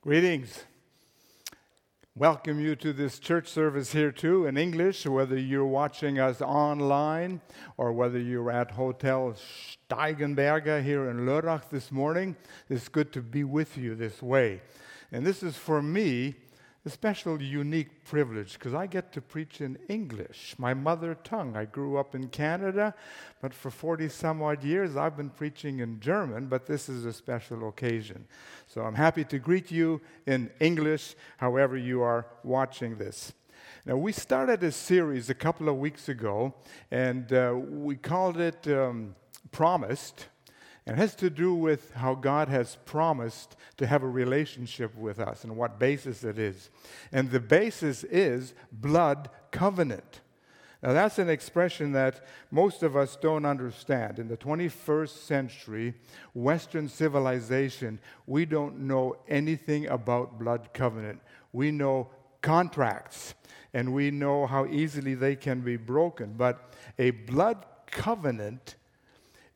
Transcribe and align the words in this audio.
Greetings. 0.00 0.62
Welcome 2.14 2.60
you 2.60 2.76
to 2.76 2.92
this 2.92 3.18
church 3.18 3.48
service 3.48 3.90
here 3.90 4.12
too 4.12 4.46
in 4.46 4.56
English, 4.56 5.04
whether 5.04 5.36
you're 5.36 5.66
watching 5.66 6.20
us 6.20 6.40
online 6.40 7.40
or 7.76 7.92
whether 7.92 8.20
you're 8.20 8.48
at 8.48 8.70
Hotel 8.70 9.34
Steigenberger 9.90 10.84
here 10.84 11.10
in 11.10 11.26
Lörrach 11.26 11.68
this 11.70 11.90
morning. 11.90 12.36
It's 12.68 12.88
good 12.88 13.12
to 13.12 13.20
be 13.20 13.42
with 13.42 13.76
you 13.76 13.96
this 13.96 14.22
way. 14.22 14.62
And 15.10 15.26
this 15.26 15.42
is 15.42 15.56
for 15.56 15.82
me 15.82 16.36
a 16.88 16.90
special, 16.90 17.42
unique 17.42 18.02
privilege 18.04 18.54
because 18.54 18.72
I 18.72 18.86
get 18.86 19.12
to 19.12 19.20
preach 19.20 19.60
in 19.60 19.78
English, 19.90 20.54
my 20.56 20.72
mother 20.72 21.14
tongue. 21.22 21.54
I 21.54 21.66
grew 21.66 21.98
up 21.98 22.14
in 22.14 22.28
Canada, 22.28 22.94
but 23.42 23.52
for 23.52 23.70
40 23.70 24.08
some 24.08 24.42
odd 24.42 24.64
years 24.64 24.96
I've 24.96 25.14
been 25.14 25.28
preaching 25.28 25.80
in 25.80 26.00
German, 26.00 26.46
but 26.46 26.64
this 26.64 26.88
is 26.88 27.04
a 27.04 27.12
special 27.12 27.68
occasion. 27.68 28.26
So 28.66 28.80
I'm 28.80 28.94
happy 28.94 29.24
to 29.24 29.38
greet 29.38 29.70
you 29.70 30.00
in 30.26 30.50
English, 30.60 31.14
however, 31.36 31.76
you 31.76 32.00
are 32.00 32.24
watching 32.42 32.96
this. 32.96 33.34
Now, 33.84 33.98
we 33.98 34.12
started 34.12 34.62
a 34.62 34.72
series 34.72 35.28
a 35.28 35.34
couple 35.34 35.68
of 35.68 35.76
weeks 35.76 36.08
ago, 36.08 36.54
and 36.90 37.30
uh, 37.34 37.54
we 37.54 37.96
called 37.96 38.38
it 38.38 38.66
um, 38.66 39.14
Promised. 39.50 40.28
And 40.88 40.96
it 40.96 41.00
has 41.02 41.14
to 41.16 41.28
do 41.28 41.52
with 41.52 41.92
how 41.92 42.14
God 42.14 42.48
has 42.48 42.78
promised 42.86 43.56
to 43.76 43.86
have 43.86 44.02
a 44.02 44.08
relationship 44.08 44.96
with 44.96 45.20
us 45.20 45.44
and 45.44 45.54
what 45.54 45.78
basis 45.78 46.24
it 46.24 46.38
is. 46.38 46.70
And 47.12 47.30
the 47.30 47.40
basis 47.40 48.04
is 48.04 48.54
blood 48.72 49.28
covenant. 49.50 50.22
Now, 50.82 50.94
that's 50.94 51.18
an 51.18 51.28
expression 51.28 51.92
that 51.92 52.24
most 52.50 52.82
of 52.82 52.96
us 52.96 53.16
don't 53.16 53.44
understand. 53.44 54.18
In 54.18 54.28
the 54.28 54.36
21st 54.38 55.10
century, 55.10 55.92
Western 56.32 56.88
civilization, 56.88 58.00
we 58.26 58.46
don't 58.46 58.78
know 58.78 59.18
anything 59.28 59.88
about 59.88 60.38
blood 60.38 60.70
covenant. 60.72 61.20
We 61.52 61.70
know 61.70 62.08
contracts, 62.40 63.34
and 63.74 63.92
we 63.92 64.10
know 64.10 64.46
how 64.46 64.64
easily 64.64 65.14
they 65.14 65.36
can 65.36 65.60
be 65.60 65.76
broken. 65.76 66.32
But 66.34 66.72
a 66.98 67.10
blood 67.10 67.66
covenant 67.90 68.76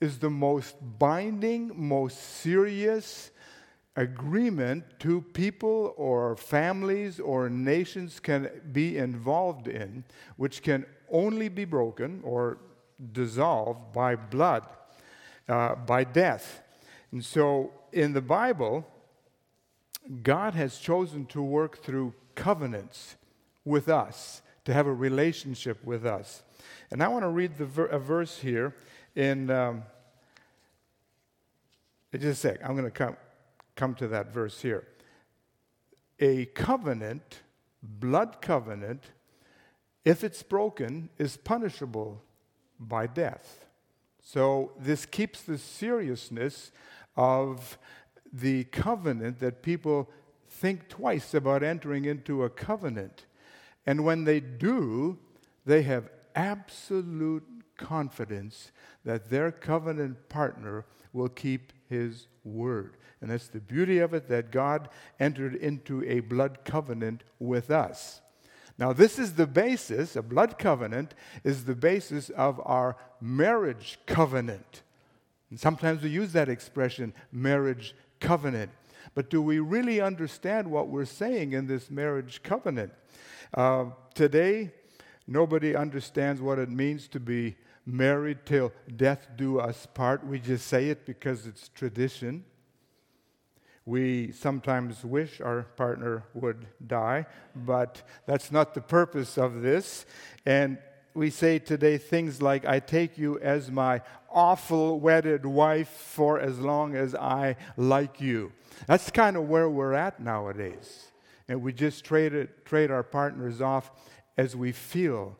is 0.03 0.19
the 0.19 0.31
most 0.31 0.75
binding, 0.98 1.70
most 1.75 2.19
serious 2.19 3.31
agreement 3.95 4.83
two 4.98 5.20
people 5.33 5.94
or 5.97 6.34
families 6.36 7.20
or 7.20 7.48
nations 7.48 8.19
can 8.19 8.50
be 8.72 8.98
involved 8.98 9.69
in, 9.69 10.05
which 10.36 10.62
can 10.62 10.84
only 11.11 11.48
be 11.48 11.64
broken 11.64 12.20
or 12.25 12.59
dissolved 13.12 13.92
by 13.92 14.17
blood, 14.17 14.67
uh, 15.48 15.75
by 15.75 16.03
death. 16.03 16.62
And 17.12 17.25
so 17.25 17.70
in 17.92 18.12
the 18.12 18.22
Bible, 18.22 18.84
God 20.22 20.55
has 20.55 20.78
chosen 20.78 21.27
to 21.27 21.41
work 21.41 21.78
through 21.78 22.14
covenants 22.34 23.14
with 23.64 23.89
us, 23.89 24.42
to 24.64 24.72
have 24.72 24.89
a 24.89 24.94
relationship 24.94 25.84
with 25.84 26.05
us. 26.05 26.42
And 26.91 27.03
I 27.03 27.09
want 27.09 27.22
to 27.22 27.28
read 27.28 27.56
the 27.56 27.66
ver- 27.66 27.87
a 27.87 27.98
verse 28.00 28.39
here 28.39 28.75
in 29.14 29.50
um, 29.50 29.83
just 32.21 32.45
a 32.45 32.49
sec. 32.49 32.61
I'm 32.63 32.73
going 32.73 32.85
to 32.85 32.91
come, 32.91 33.17
come 33.75 33.95
to 33.97 34.09
that 34.09 34.33
verse 34.33 34.61
here. 34.61 34.87
A 36.21 36.47
covenant, 36.47 37.41
blood 37.83 38.41
covenant, 38.41 39.05
if 40.05 40.23
it's 40.23 40.43
broken, 40.43 41.09
is 41.19 41.37
punishable 41.37 42.23
by 42.79 43.07
death. 43.07 43.67
So 44.23 44.73
this 44.79 45.07
keeps 45.07 45.43
the 45.43 45.59
seriousness 45.59 46.71
of 47.17 47.79
the 48.33 48.65
covenant 48.65 49.41
that 49.41 49.63
people 49.63 50.11
think 50.49 50.89
twice 50.89 51.35
about 51.35 51.63
entering 51.63 52.05
into 52.05 52.45
a 52.45 52.51
covenant. 52.51 53.27
And 53.87 54.05
when 54.05 54.25
they 54.25 54.41
do, 54.41 55.19
they 55.67 55.83
have 55.83 56.09
absolute 56.35 57.45
confidence 57.77 58.71
that 59.05 59.28
their 59.28 59.51
covenant 59.51 60.28
partner 60.28 60.84
will 61.12 61.28
keep 61.28 61.73
his 61.89 62.27
word. 62.45 62.97
And 63.21 63.31
that's 63.31 63.49
the 63.49 63.61
beauty 63.61 63.99
of 63.99 64.15
it 64.15 64.28
that 64.28 64.50
God 64.50 64.89
entered 65.21 65.55
into 65.55 66.05
a 66.05 66.21
blood 66.21 66.65
covenant 66.65 67.23
with 67.39 67.71
us. 67.71 68.21
Now, 68.78 68.93
this 68.93 69.19
is 69.19 69.34
the 69.34 69.47
basis, 69.47 70.17
a 70.17 70.22
blood 70.22 70.59
covenant 70.59 71.15
is 71.45 71.65
the 71.65 71.75
basis 71.75 72.31
of 72.31 72.61
our 72.65 72.97
marriage 73.21 73.99
covenant. 74.06 74.83
And 75.51 75.61
sometimes 75.61 76.03
we 76.03 76.11
use 76.11 76.33
that 76.33 76.49
expression, 76.49 77.12
marriage 77.31 77.95
covenant. 78.19 78.71
But 79.15 79.31
do 79.31 79.43
we 79.43 79.59
really 79.59 80.01
understand 80.01 80.71
what 80.71 80.89
we're 80.89 81.05
saying 81.05 81.53
in 81.53 81.67
this 81.67 81.91
marriage 81.91 82.43
covenant? 82.43 82.93
Uh, 83.53 83.87
today, 84.15 84.72
nobody 85.27 85.75
understands 85.75 86.41
what 86.41 86.59
it 86.59 86.71
means 86.71 87.09
to 87.09 87.21
be 87.21 87.56
married 87.84 88.38
till 88.44 88.72
death 88.97 89.28
do 89.37 89.59
us 89.59 89.87
part. 89.94 90.27
We 90.27 90.38
just 90.38 90.66
say 90.66 90.88
it 90.88 91.05
because 91.05 91.47
it's 91.47 91.69
tradition. 91.69 92.44
We 93.84 94.31
sometimes 94.33 95.05
wish 95.05 95.41
our 95.41 95.62
partner 95.62 96.25
would 96.34 96.66
die, 96.87 97.27
but 97.55 98.03
that's 98.27 98.53
not 98.53 98.75
the 98.75 98.81
purpose 98.81 99.37
of 99.37 99.62
this. 99.62 100.06
And 100.47 100.78
we 101.15 101.31
say 101.31 101.59
today 101.59 101.99
things 101.99 102.41
like, 102.41 102.65
I 102.65 102.78
take 102.78 103.19
you 103.19 103.39
as 103.41 103.71
my 103.71 104.03
awful 104.31 105.00
wedded 105.00 105.44
wife 105.44 105.89
for 105.89 106.39
as 106.39 106.59
long 106.59 106.94
as 106.94 107.15
I 107.15 107.56
like 107.77 108.21
you. 108.21 108.53
That's 108.87 109.10
kind 109.10 109.37
of 109.37 109.49
where 109.49 109.69
we're 109.69 109.94
at 109.94 110.21
nowadays. 110.21 111.10
And 111.49 111.60
we 111.60 111.72
just 111.72 112.04
trade, 112.04 112.33
it, 112.33 112.65
trade 112.65 112.91
our 112.91 113.03
partners 113.03 113.60
off 113.60 113.91
as 114.37 114.56
we 114.56 114.72
feel 114.72 115.37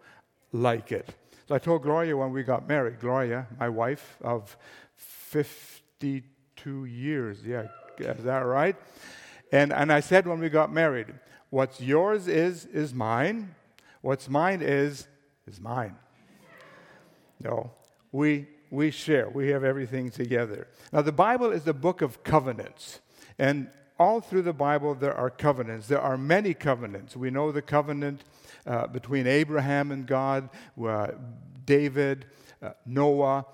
like 0.53 0.92
it. 0.92 1.14
So 1.48 1.54
I 1.54 1.58
told 1.58 1.82
Gloria 1.82 2.16
when 2.16 2.32
we 2.32 2.42
got 2.42 2.69
married, 2.69 3.00
Gloria, 3.00 3.47
my 3.58 3.69
wife 3.69 4.16
of 4.22 4.56
52 4.97 6.84
years. 6.84 7.38
Yeah, 7.44 7.66
is 7.98 8.25
that 8.25 8.41
right? 8.41 8.76
And, 9.50 9.72
and 9.72 9.92
I 9.92 10.00
said 10.00 10.26
when 10.26 10.41
we 10.41 10.48
got 10.48 10.72
married, 10.72 11.08
what's 11.50 11.81
yours 11.81 12.28
is, 12.28 12.64
is 12.66 12.94
mine. 12.94 13.54
What's 14.00 14.28
mine 14.28 14.62
is, 14.62 15.06
is 15.47 15.60
mine. 15.60 15.97
No, 17.42 17.72
we, 18.12 18.47
we 18.70 18.91
share. 18.91 19.28
We 19.28 19.48
have 19.48 19.64
everything 19.64 20.10
together. 20.10 20.69
Now, 20.92 21.02
the 21.02 21.12
Bible 21.12 21.50
is 21.50 21.66
a 21.66 21.75
book 21.75 22.00
of 22.02 22.22
covenants. 22.22 23.00
And 23.38 23.69
all 23.98 24.20
through 24.20 24.42
the 24.42 24.52
Bible, 24.52 24.94
there 24.94 25.14
are 25.14 25.31
covenants. 25.31 25.88
There 25.88 26.00
are 26.00 26.16
many 26.16 26.54
covenants. 26.54 27.16
We 27.16 27.31
know 27.31 27.52
the 27.52 27.62
covenant 27.62 28.22
uh, 28.67 28.87
between 28.87 29.27
Abraham 29.27 29.91
and 29.91 30.06
God, 30.06 30.49
uh, 30.83 31.09
David, 31.65 32.27
uh, 32.62 32.71
Noah, 32.87 33.47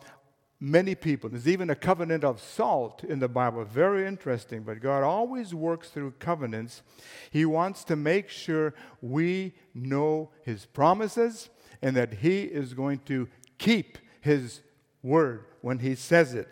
many 0.60 0.94
people. 0.94 1.30
There's 1.30 1.48
even 1.48 1.70
a 1.70 1.74
covenant 1.74 2.24
of 2.24 2.40
salt 2.40 3.04
in 3.04 3.18
the 3.18 3.28
Bible. 3.28 3.64
Very 3.64 4.06
interesting, 4.06 4.62
but 4.62 4.80
God 4.80 5.04
always 5.04 5.54
works 5.54 5.90
through 5.90 6.12
covenants. 6.18 6.82
He 7.30 7.44
wants 7.44 7.84
to 7.84 7.96
make 7.96 8.28
sure 8.28 8.74
we 9.00 9.54
know 9.74 10.30
His 10.42 10.66
promises 10.66 11.48
and 11.80 11.96
that 11.96 12.14
He 12.14 12.42
is 12.42 12.74
going 12.74 13.00
to 13.06 13.28
keep 13.58 13.98
His 14.20 14.60
word 15.02 15.44
when 15.60 15.78
He 15.78 15.94
says 15.94 16.34
it. 16.34 16.48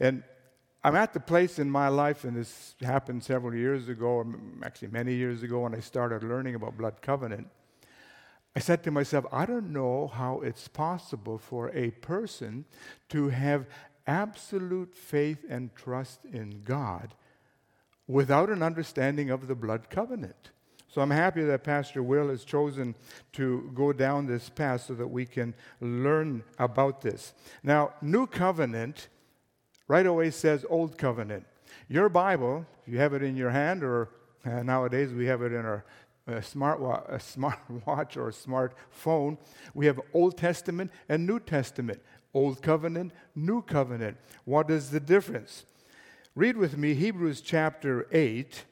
And 0.00 0.24
I'm 0.82 0.96
at 0.96 1.14
the 1.14 1.20
place 1.20 1.58
in 1.58 1.70
my 1.70 1.88
life, 1.88 2.24
and 2.24 2.36
this 2.36 2.74
happened 2.82 3.22
several 3.24 3.54
years 3.54 3.88
ago, 3.88 4.24
actually 4.62 4.88
many 4.88 5.14
years 5.14 5.42
ago, 5.42 5.60
when 5.60 5.74
I 5.74 5.80
started 5.80 6.22
learning 6.22 6.56
about 6.56 6.76
blood 6.76 7.00
covenant. 7.00 7.48
I 8.56 8.60
said 8.60 8.84
to 8.84 8.90
myself, 8.90 9.26
I 9.32 9.46
don't 9.46 9.72
know 9.72 10.08
how 10.08 10.40
it's 10.40 10.68
possible 10.68 11.38
for 11.38 11.70
a 11.70 11.90
person 11.90 12.64
to 13.08 13.28
have 13.28 13.66
absolute 14.06 14.94
faith 14.94 15.44
and 15.48 15.74
trust 15.74 16.24
in 16.24 16.62
God 16.64 17.14
without 18.06 18.50
an 18.50 18.62
understanding 18.62 19.30
of 19.30 19.48
the 19.48 19.54
blood 19.54 19.90
covenant. 19.90 20.50
So 20.88 21.00
I'm 21.00 21.10
happy 21.10 21.42
that 21.42 21.64
Pastor 21.64 22.04
Will 22.04 22.28
has 22.28 22.44
chosen 22.44 22.94
to 23.32 23.72
go 23.74 23.92
down 23.92 24.26
this 24.26 24.48
path 24.48 24.82
so 24.82 24.94
that 24.94 25.08
we 25.08 25.26
can 25.26 25.52
learn 25.80 26.44
about 26.56 27.00
this. 27.00 27.34
Now, 27.64 27.94
New 28.00 28.28
Covenant 28.28 29.08
right 29.88 30.06
away 30.06 30.30
says 30.30 30.64
Old 30.70 30.96
Covenant. 30.96 31.46
Your 31.88 32.08
Bible, 32.08 32.64
if 32.86 32.92
you 32.92 33.00
have 33.00 33.12
it 33.12 33.24
in 33.24 33.34
your 33.34 33.50
hand, 33.50 33.82
or 33.82 34.10
uh, 34.46 34.62
nowadays 34.62 35.12
we 35.12 35.26
have 35.26 35.42
it 35.42 35.52
in 35.52 35.64
our 35.64 35.84
a 36.26 36.42
smart, 36.42 36.80
a 37.08 37.20
smart 37.20 37.58
watch 37.86 38.16
or 38.16 38.28
a 38.28 38.32
smart 38.32 38.74
phone, 38.90 39.38
we 39.74 39.86
have 39.86 40.00
Old 40.12 40.36
Testament 40.36 40.90
and 41.08 41.26
New 41.26 41.40
Testament. 41.40 42.00
Old 42.32 42.62
Covenant, 42.62 43.12
New 43.36 43.62
Covenant. 43.62 44.16
What 44.44 44.70
is 44.70 44.90
the 44.90 45.00
difference? 45.00 45.64
Read 46.34 46.56
with 46.56 46.76
me 46.76 46.94
Hebrews 46.94 47.40
chapter 47.40 48.08
8, 48.10 48.64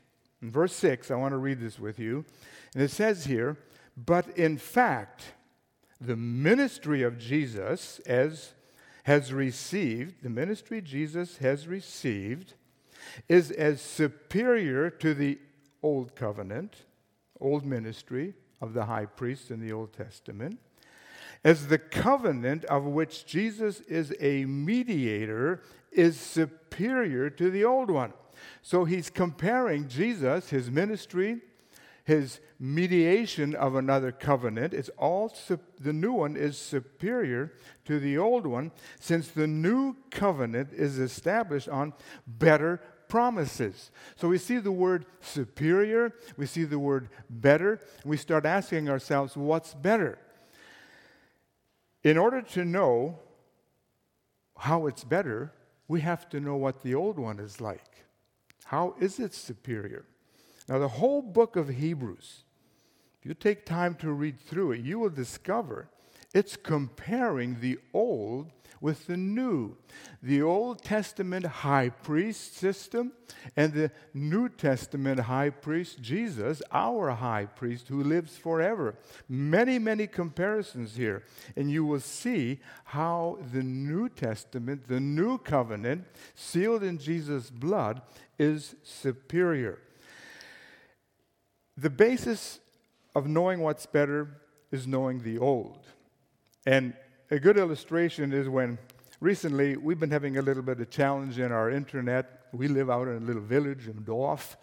verse 0.42 0.74
6. 0.74 1.12
I 1.12 1.14
want 1.14 1.32
to 1.32 1.38
read 1.38 1.60
this 1.60 1.78
with 1.78 2.00
you. 2.00 2.24
And 2.74 2.82
it 2.82 2.90
says 2.90 3.26
here, 3.26 3.56
But 3.96 4.36
in 4.36 4.58
fact, 4.58 5.34
the 6.00 6.16
ministry 6.16 7.02
of 7.02 7.18
Jesus 7.18 8.00
as 8.00 8.54
has 9.04 9.32
received, 9.32 10.22
the 10.22 10.30
ministry 10.30 10.80
Jesus 10.80 11.38
has 11.38 11.66
received, 11.66 12.54
is 13.28 13.50
as 13.50 13.80
superior 13.80 14.90
to 14.90 15.14
the 15.14 15.38
Old 15.82 16.14
Covenant, 16.14 16.84
Old 17.42 17.66
Ministry 17.66 18.34
of 18.60 18.72
the 18.72 18.84
high 18.86 19.06
priest 19.06 19.50
in 19.50 19.60
the 19.60 19.72
Old 19.72 19.92
Testament, 19.92 20.58
as 21.44 21.66
the 21.66 21.78
covenant 21.78 22.64
of 22.66 22.84
which 22.84 23.26
Jesus 23.26 23.80
is 23.80 24.14
a 24.20 24.44
mediator 24.44 25.60
is 25.90 26.16
superior 26.18 27.28
to 27.30 27.50
the 27.50 27.64
old 27.64 27.90
one. 27.90 28.12
So 28.62 28.84
he's 28.84 29.10
comparing 29.10 29.88
Jesus, 29.88 30.50
his 30.50 30.70
ministry, 30.70 31.40
his 32.04 32.40
mediation 32.58 33.54
of 33.54 33.74
another 33.74 34.12
covenant. 34.12 34.74
It's 34.74 34.90
all 34.96 35.32
the 35.78 35.92
new 35.92 36.12
one 36.12 36.36
is 36.36 36.56
superior 36.56 37.52
to 37.84 38.00
the 38.00 38.18
old 38.18 38.46
one, 38.46 38.72
since 39.00 39.28
the 39.28 39.46
new 39.46 39.96
covenant 40.10 40.72
is 40.72 40.98
established 40.98 41.68
on 41.68 41.92
better 42.26 42.80
promises. 43.12 43.90
So 44.16 44.26
we 44.26 44.38
see 44.38 44.56
the 44.56 44.72
word 44.72 45.04
superior, 45.20 46.14
we 46.38 46.46
see 46.46 46.64
the 46.64 46.78
word 46.78 47.10
better, 47.28 47.78
and 48.00 48.10
we 48.10 48.16
start 48.16 48.46
asking 48.46 48.88
ourselves, 48.88 49.36
what's 49.36 49.74
better? 49.74 50.18
In 52.02 52.16
order 52.16 52.40
to 52.40 52.64
know 52.64 53.18
how 54.56 54.86
it's 54.86 55.04
better, 55.04 55.52
we 55.88 56.00
have 56.00 56.26
to 56.30 56.40
know 56.40 56.56
what 56.56 56.82
the 56.82 56.94
old 56.94 57.18
one 57.18 57.38
is 57.38 57.60
like. 57.60 58.06
How 58.64 58.94
is 58.98 59.20
it 59.20 59.34
superior? 59.34 60.06
Now, 60.66 60.78
the 60.78 60.88
whole 60.88 61.20
book 61.20 61.54
of 61.54 61.68
Hebrews, 61.68 62.44
if 63.20 63.26
you 63.26 63.34
take 63.34 63.66
time 63.66 63.94
to 63.96 64.10
read 64.10 64.40
through 64.40 64.72
it, 64.72 64.80
you 64.80 64.98
will 64.98 65.10
discover 65.10 65.90
it's 66.34 66.56
comparing 66.56 67.60
the 67.60 67.78
old 67.92 68.50
with 68.82 69.06
the 69.06 69.16
new. 69.16 69.76
The 70.22 70.42
Old 70.42 70.82
Testament 70.82 71.46
high 71.46 71.88
priest 71.88 72.56
system 72.56 73.12
and 73.56 73.72
the 73.72 73.92
New 74.12 74.48
Testament 74.48 75.20
high 75.20 75.50
priest, 75.50 76.02
Jesus, 76.02 76.62
our 76.72 77.10
high 77.10 77.46
priest 77.46 77.88
who 77.88 78.02
lives 78.02 78.36
forever. 78.36 78.96
Many, 79.28 79.78
many 79.78 80.08
comparisons 80.08 80.96
here. 80.96 81.22
And 81.56 81.70
you 81.70 81.84
will 81.84 82.00
see 82.00 82.58
how 82.84 83.38
the 83.52 83.62
New 83.62 84.08
Testament, 84.08 84.88
the 84.88 85.00
new 85.00 85.38
covenant, 85.38 86.04
sealed 86.34 86.82
in 86.82 86.98
Jesus' 86.98 87.50
blood, 87.50 88.02
is 88.38 88.74
superior. 88.82 89.78
The 91.76 91.90
basis 91.90 92.58
of 93.14 93.28
knowing 93.28 93.60
what's 93.60 93.86
better 93.86 94.40
is 94.72 94.86
knowing 94.88 95.22
the 95.22 95.38
old. 95.38 95.86
And 96.64 96.94
a 97.30 97.40
good 97.40 97.56
illustration 97.56 98.32
is 98.32 98.48
when 98.48 98.78
recently 99.20 99.76
we've 99.76 99.98
been 99.98 100.12
having 100.12 100.38
a 100.38 100.42
little 100.42 100.62
bit 100.62 100.78
of 100.78 100.90
challenge 100.90 101.40
in 101.40 101.50
our 101.50 101.70
internet. 101.70 102.46
We 102.52 102.68
live 102.68 102.88
out 102.88 103.08
in 103.08 103.16
a 103.16 103.20
little 103.20 103.42
village 103.42 103.88
in 103.88 104.04
Dorf, 104.04 104.56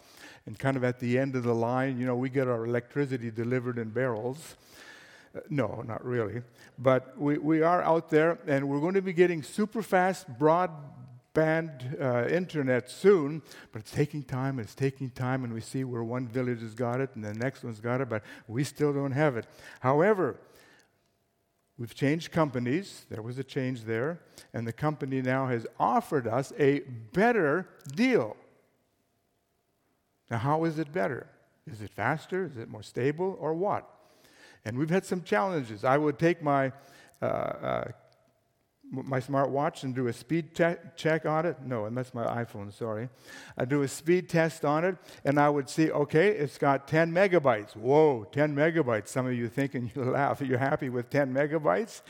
and 0.46 0.58
kind 0.58 0.78
of 0.78 0.84
at 0.84 0.98
the 0.98 1.18
end 1.18 1.36
of 1.36 1.42
the 1.42 1.54
line, 1.54 1.98
you 1.98 2.06
know, 2.06 2.16
we 2.16 2.30
get 2.30 2.48
our 2.48 2.64
electricity 2.64 3.30
delivered 3.30 3.76
in 3.76 3.90
barrels. 3.90 4.56
Uh, 5.36 5.40
no, 5.50 5.82
not 5.86 6.02
really. 6.02 6.40
But 6.78 7.18
we, 7.18 7.36
we 7.36 7.60
are 7.60 7.82
out 7.82 8.08
there, 8.08 8.38
and 8.46 8.66
we're 8.66 8.80
going 8.80 8.94
to 8.94 9.02
be 9.02 9.12
getting 9.12 9.42
super 9.42 9.82
fast 9.82 10.26
broadband 10.38 12.00
uh, 12.00 12.28
internet 12.28 12.88
soon, 12.90 13.42
but 13.72 13.80
it's 13.80 13.90
taking 13.90 14.22
time, 14.22 14.58
it's 14.58 14.74
taking 14.74 15.10
time, 15.10 15.44
and 15.44 15.52
we 15.52 15.60
see 15.60 15.84
where 15.84 16.02
one 16.02 16.26
village 16.28 16.62
has 16.62 16.74
got 16.74 17.02
it 17.02 17.10
and 17.14 17.22
the 17.22 17.34
next 17.34 17.62
one's 17.62 17.80
got 17.80 18.00
it, 18.00 18.08
but 18.08 18.22
we 18.48 18.64
still 18.64 18.94
don't 18.94 19.12
have 19.12 19.36
it. 19.36 19.44
However, 19.80 20.38
We've 21.80 21.94
changed 21.94 22.30
companies. 22.30 23.06
There 23.08 23.22
was 23.22 23.38
a 23.38 23.42
change 23.42 23.84
there. 23.84 24.20
And 24.52 24.66
the 24.66 24.72
company 24.72 25.22
now 25.22 25.46
has 25.46 25.66
offered 25.78 26.28
us 26.28 26.52
a 26.58 26.80
better 27.14 27.66
deal. 27.96 28.36
Now, 30.30 30.36
how 30.36 30.64
is 30.64 30.78
it 30.78 30.92
better? 30.92 31.26
Is 31.66 31.80
it 31.80 31.90
faster? 31.90 32.44
Is 32.44 32.58
it 32.58 32.68
more 32.68 32.82
stable? 32.82 33.34
Or 33.40 33.54
what? 33.54 33.88
And 34.66 34.76
we've 34.76 34.90
had 34.90 35.06
some 35.06 35.22
challenges. 35.22 35.82
I 35.82 35.96
would 35.96 36.18
take 36.18 36.42
my 36.42 36.70
uh, 37.22 37.24
uh, 37.24 37.84
my 38.90 39.20
smartwatch 39.20 39.84
and 39.84 39.94
do 39.94 40.08
a 40.08 40.12
speed 40.12 40.54
te- 40.54 40.74
check 40.96 41.24
on 41.24 41.46
it. 41.46 41.56
No, 41.64 41.84
and 41.84 41.96
that's 41.96 42.12
my 42.12 42.24
iPhone, 42.44 42.72
sorry. 42.72 43.08
I 43.56 43.64
do 43.64 43.82
a 43.82 43.88
speed 43.88 44.28
test 44.28 44.64
on 44.64 44.84
it, 44.84 44.96
and 45.24 45.38
I 45.38 45.48
would 45.48 45.68
see, 45.68 45.90
okay, 45.90 46.30
it's 46.30 46.58
got 46.58 46.88
10 46.88 47.12
megabytes. 47.12 47.76
Whoa, 47.76 48.24
10 48.32 48.54
megabytes. 48.54 49.08
Some 49.08 49.26
of 49.26 49.34
you 49.34 49.48
thinking 49.48 49.90
you 49.94 50.04
laugh. 50.04 50.40
You're 50.40 50.58
happy 50.58 50.88
with 50.88 51.08
10 51.10 51.32
megabytes? 51.32 52.02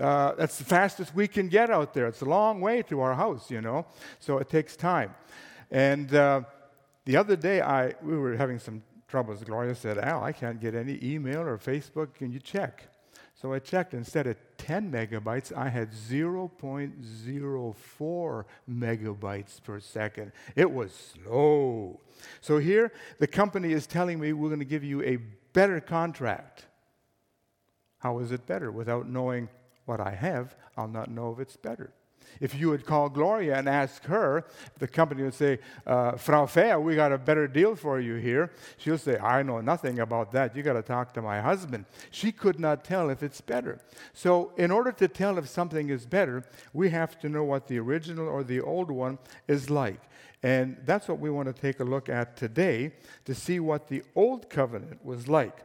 Uh, 0.00 0.34
that's 0.34 0.58
the 0.58 0.64
fastest 0.64 1.14
we 1.14 1.28
can 1.28 1.48
get 1.48 1.70
out 1.70 1.94
there. 1.94 2.06
It's 2.06 2.20
a 2.20 2.26
long 2.26 2.60
way 2.60 2.82
to 2.82 3.00
our 3.00 3.14
house, 3.14 3.50
you 3.50 3.60
know, 3.60 3.86
so 4.18 4.38
it 4.38 4.48
takes 4.48 4.76
time. 4.76 5.14
And 5.70 6.14
uh, 6.14 6.42
the 7.04 7.16
other 7.16 7.36
day, 7.36 7.60
I 7.60 7.94
we 8.02 8.18
were 8.18 8.36
having 8.36 8.58
some 8.58 8.82
troubles. 9.08 9.42
Gloria 9.42 9.74
said, 9.74 9.98
Al, 9.98 10.22
I 10.22 10.32
can't 10.32 10.60
get 10.60 10.74
any 10.74 10.98
email 11.02 11.40
or 11.40 11.56
Facebook. 11.56 12.14
Can 12.14 12.30
you 12.30 12.40
check? 12.40 12.88
So 13.40 13.52
I 13.52 13.58
checked. 13.58 13.92
Instead 13.92 14.26
of 14.26 14.36
10 14.56 14.90
megabytes, 14.90 15.54
I 15.54 15.68
had 15.68 15.92
0.04 15.92 18.44
megabytes 18.68 19.62
per 19.62 19.78
second. 19.78 20.32
It 20.54 20.70
was 20.70 20.92
slow. 20.92 22.00
So 22.40 22.58
here, 22.58 22.92
the 23.18 23.26
company 23.26 23.72
is 23.72 23.86
telling 23.86 24.18
me 24.18 24.32
we're 24.32 24.48
going 24.48 24.60
to 24.60 24.64
give 24.64 24.84
you 24.84 25.02
a 25.02 25.18
better 25.52 25.80
contract. 25.80 26.64
How 27.98 28.18
is 28.20 28.32
it 28.32 28.46
better? 28.46 28.72
Without 28.72 29.06
knowing 29.08 29.50
what 29.84 30.00
I 30.00 30.12
have, 30.12 30.56
I'll 30.76 30.88
not 30.88 31.10
know 31.10 31.32
if 31.32 31.38
it's 31.38 31.56
better. 31.56 31.92
If 32.40 32.54
you 32.54 32.68
would 32.70 32.84
call 32.84 33.08
Gloria 33.08 33.56
and 33.56 33.68
ask 33.68 34.04
her, 34.04 34.44
the 34.78 34.86
company 34.86 35.22
would 35.22 35.34
say, 35.34 35.58
uh, 35.86 36.16
Frau 36.16 36.46
Fair, 36.46 36.78
we 36.80 36.94
got 36.94 37.12
a 37.12 37.18
better 37.18 37.48
deal 37.48 37.74
for 37.74 38.00
you 38.00 38.16
here. 38.16 38.52
She'll 38.76 38.98
say, 38.98 39.18
I 39.18 39.42
know 39.42 39.60
nothing 39.60 40.00
about 40.00 40.32
that. 40.32 40.54
You 40.54 40.62
got 40.62 40.74
to 40.74 40.82
talk 40.82 41.14
to 41.14 41.22
my 41.22 41.40
husband. 41.40 41.86
She 42.10 42.32
could 42.32 42.60
not 42.60 42.84
tell 42.84 43.10
if 43.10 43.22
it's 43.22 43.40
better. 43.40 43.80
So, 44.12 44.52
in 44.56 44.70
order 44.70 44.92
to 44.92 45.08
tell 45.08 45.38
if 45.38 45.48
something 45.48 45.88
is 45.88 46.06
better, 46.06 46.44
we 46.72 46.90
have 46.90 47.18
to 47.20 47.28
know 47.28 47.44
what 47.44 47.68
the 47.68 47.78
original 47.78 48.28
or 48.28 48.44
the 48.44 48.60
old 48.60 48.90
one 48.90 49.18
is 49.48 49.70
like. 49.70 50.00
And 50.42 50.76
that's 50.84 51.08
what 51.08 51.18
we 51.18 51.30
want 51.30 51.54
to 51.54 51.60
take 51.60 51.80
a 51.80 51.84
look 51.84 52.08
at 52.08 52.36
today 52.36 52.92
to 53.24 53.34
see 53.34 53.58
what 53.58 53.88
the 53.88 54.02
Old 54.14 54.48
Covenant 54.50 55.04
was 55.04 55.28
like. 55.28 55.64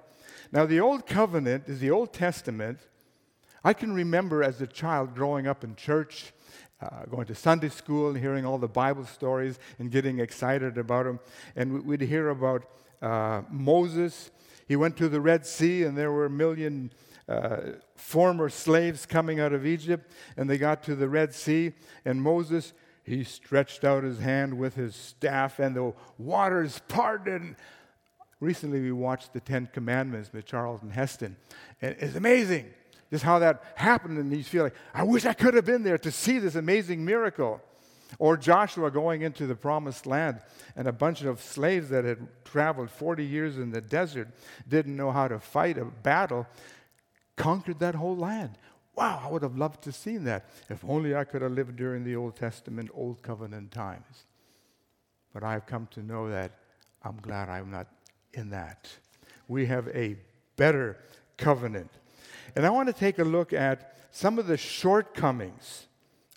Now, 0.51 0.65
the 0.65 0.79
Old 0.79 1.05
Covenant 1.05 1.65
is 1.67 1.79
the 1.79 1.91
Old 1.91 2.13
Testament. 2.13 2.79
I 3.63 3.73
can 3.73 3.93
remember 3.93 4.43
as 4.43 4.59
a 4.59 4.67
child 4.67 5.13
growing 5.13 5.45
up 5.45 5.63
in 5.63 5.75
church 5.75 6.33
uh, 6.81 7.05
going 7.05 7.27
to 7.27 7.35
Sunday 7.35 7.69
school 7.69 8.09
and 8.09 8.17
hearing 8.17 8.45
all 8.45 8.57
the 8.57 8.67
Bible 8.67 9.05
stories 9.05 9.59
and 9.79 9.91
getting 9.91 10.19
excited 10.19 10.77
about 10.77 11.05
them. 11.05 11.19
And 11.55 11.85
we'd 11.85 12.01
hear 12.01 12.29
about 12.29 12.65
uh, 13.01 13.43
Moses. 13.49 14.31
He 14.67 14.75
went 14.75 14.97
to 14.97 15.09
the 15.09 15.21
Red 15.21 15.45
Sea, 15.45 15.83
and 15.83 15.97
there 15.97 16.11
were 16.11 16.25
a 16.25 16.29
million 16.29 16.91
uh, 17.29 17.57
former 17.95 18.49
slaves 18.49 19.05
coming 19.05 19.39
out 19.39 19.53
of 19.53 19.65
Egypt. 19.65 20.11
And 20.37 20.49
they 20.49 20.57
got 20.57 20.83
to 20.83 20.95
the 20.95 21.09
Red 21.09 21.33
Sea, 21.33 21.73
and 22.05 22.21
Moses, 22.21 22.73
he 23.03 23.23
stretched 23.23 23.83
out 23.83 24.03
his 24.03 24.19
hand 24.19 24.57
with 24.57 24.75
his 24.75 24.95
staff, 24.95 25.59
and 25.59 25.75
the 25.75 25.93
waters 26.17 26.81
parted. 26.87 27.55
Recently, 28.39 28.81
we 28.81 28.91
watched 28.91 29.33
the 29.33 29.39
Ten 29.39 29.67
Commandments 29.71 30.31
with 30.33 30.45
Charlton 30.45 30.91
Heston, 30.91 31.35
and 31.81 31.95
it's 31.99 32.15
amazing 32.15 32.73
just 33.11 33.23
how 33.23 33.39
that 33.39 33.63
happened, 33.75 34.17
and 34.17 34.31
he's 34.31 34.47
feeling, 34.47 34.71
I 34.93 35.03
wish 35.03 35.25
I 35.25 35.33
could 35.33 35.53
have 35.53 35.65
been 35.65 35.83
there 35.83 35.97
to 35.99 36.11
see 36.11 36.39
this 36.39 36.55
amazing 36.55 37.05
miracle. 37.05 37.61
Or 38.19 38.35
Joshua 38.35 38.91
going 38.91 39.21
into 39.21 39.47
the 39.47 39.55
promised 39.55 40.05
land, 40.05 40.41
and 40.75 40.87
a 40.87 40.91
bunch 40.91 41.21
of 41.21 41.41
slaves 41.41 41.89
that 41.89 42.03
had 42.03 42.27
traveled 42.43 42.89
40 42.89 43.23
years 43.23 43.57
in 43.57 43.71
the 43.71 43.79
desert 43.79 44.27
didn't 44.67 44.97
know 44.97 45.11
how 45.11 45.27
to 45.27 45.39
fight 45.39 45.77
a 45.77 45.85
battle, 45.85 46.45
conquered 47.37 47.79
that 47.79 47.95
whole 47.95 48.17
land. 48.17 48.57
Wow, 48.95 49.21
I 49.23 49.31
would 49.31 49.43
have 49.43 49.57
loved 49.57 49.83
to 49.83 49.89
have 49.89 49.95
seen 49.95 50.25
that. 50.25 50.49
If 50.69 50.83
only 50.83 51.15
I 51.15 51.23
could 51.23 51.41
have 51.41 51.53
lived 51.53 51.77
during 51.77 52.03
the 52.03 52.15
Old 52.17 52.35
Testament, 52.35 52.89
Old 52.93 53.21
Covenant 53.21 53.71
times. 53.71 54.25
But 55.33 55.43
I've 55.43 55.65
come 55.65 55.87
to 55.91 56.03
know 56.03 56.29
that 56.29 56.51
I'm 57.03 57.17
glad 57.21 57.47
I'm 57.47 57.71
not 57.71 57.87
in 58.33 58.49
that. 58.49 58.89
We 59.47 59.65
have 59.67 59.87
a 59.89 60.17
better 60.57 60.97
covenant. 61.37 61.89
And 62.55 62.65
I 62.65 62.69
want 62.69 62.87
to 62.87 62.93
take 62.93 63.19
a 63.19 63.23
look 63.23 63.53
at 63.53 63.97
some 64.11 64.39
of 64.39 64.47
the 64.47 64.57
shortcomings 64.57 65.87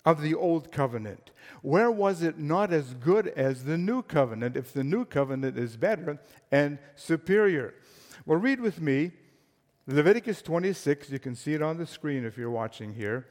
of 0.05 0.21
the 0.21 0.35
old 0.35 0.71
covenant. 0.71 1.31
Where 1.61 1.91
was 1.91 2.21
it 2.21 2.37
not 2.37 2.71
as 2.71 2.93
good 2.93 3.27
as 3.29 3.63
the 3.63 3.77
new 3.77 4.03
covenant 4.03 4.55
if 4.55 4.71
the 4.71 4.83
new 4.83 5.03
covenant 5.03 5.57
is 5.57 5.77
better 5.77 6.19
and 6.51 6.77
superior? 6.95 7.73
Well, 8.25 8.39
read 8.39 8.59
with 8.59 8.79
me 8.79 9.11
Leviticus 9.87 10.41
26. 10.41 11.09
You 11.09 11.19
can 11.19 11.35
see 11.35 11.53
it 11.53 11.61
on 11.61 11.77
the 11.77 11.87
screen 11.87 12.25
if 12.25 12.37
you're 12.37 12.51
watching 12.51 12.93
here. 12.93 13.27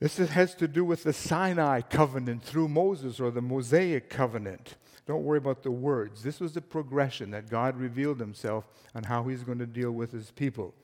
This 0.00 0.16
has 0.16 0.54
to 0.56 0.66
do 0.66 0.84
with 0.84 1.02
the 1.02 1.12
Sinai 1.12 1.82
covenant 1.82 2.42
through 2.42 2.68
Moses 2.68 3.20
or 3.20 3.30
the 3.30 3.42
Mosaic 3.42 4.08
covenant. 4.08 4.76
Don't 5.06 5.24
worry 5.24 5.38
about 5.38 5.62
the 5.62 5.70
words. 5.70 6.22
This 6.22 6.40
was 6.40 6.52
the 6.52 6.62
progression 6.62 7.32
that 7.32 7.50
God 7.50 7.76
revealed 7.76 8.18
himself 8.18 8.64
and 8.94 9.06
how 9.06 9.24
he's 9.24 9.42
going 9.42 9.58
to 9.58 9.66
deal 9.66 9.90
with 9.90 10.12
his 10.12 10.30
people. 10.30 10.74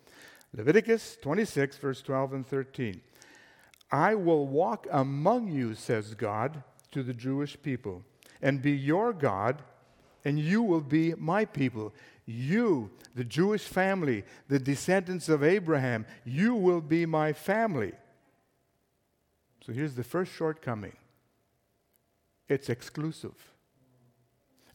Leviticus 0.55 1.19
26, 1.21 1.79
verse 1.79 2.03
12 2.03 2.33
and 2.33 2.47
13. 2.47 3.01
I 3.91 4.15
will 4.15 4.47
walk 4.47 4.87
among 4.91 5.49
you, 5.49 5.75
says 5.75 6.15
God 6.15 6.63
to 6.93 7.03
the 7.03 7.15
Jewish 7.15 7.57
people, 7.63 8.03
and 8.43 8.63
be 8.63 8.73
your 8.73 9.13
God, 9.13 9.63
and 10.25 10.39
you 10.39 10.63
will 10.63 10.81
be 10.81 11.15
my 11.15 11.45
people. 11.45 11.95
You, 12.25 12.91
the 13.15 13.25
Jewish 13.25 13.63
family, 13.63 14.25
the 14.49 14.59
descendants 14.59 15.29
of 15.29 15.45
Abraham, 15.45 16.05
you 16.25 16.55
will 16.55 16.81
be 16.81 17.07
my 17.07 17.33
family. 17.33 17.93
So 19.65 19.73
here's 19.73 19.95
the 19.95 20.05
first 20.05 20.33
shortcoming 20.33 20.97
it's 22.49 22.69
exclusive. 22.69 23.53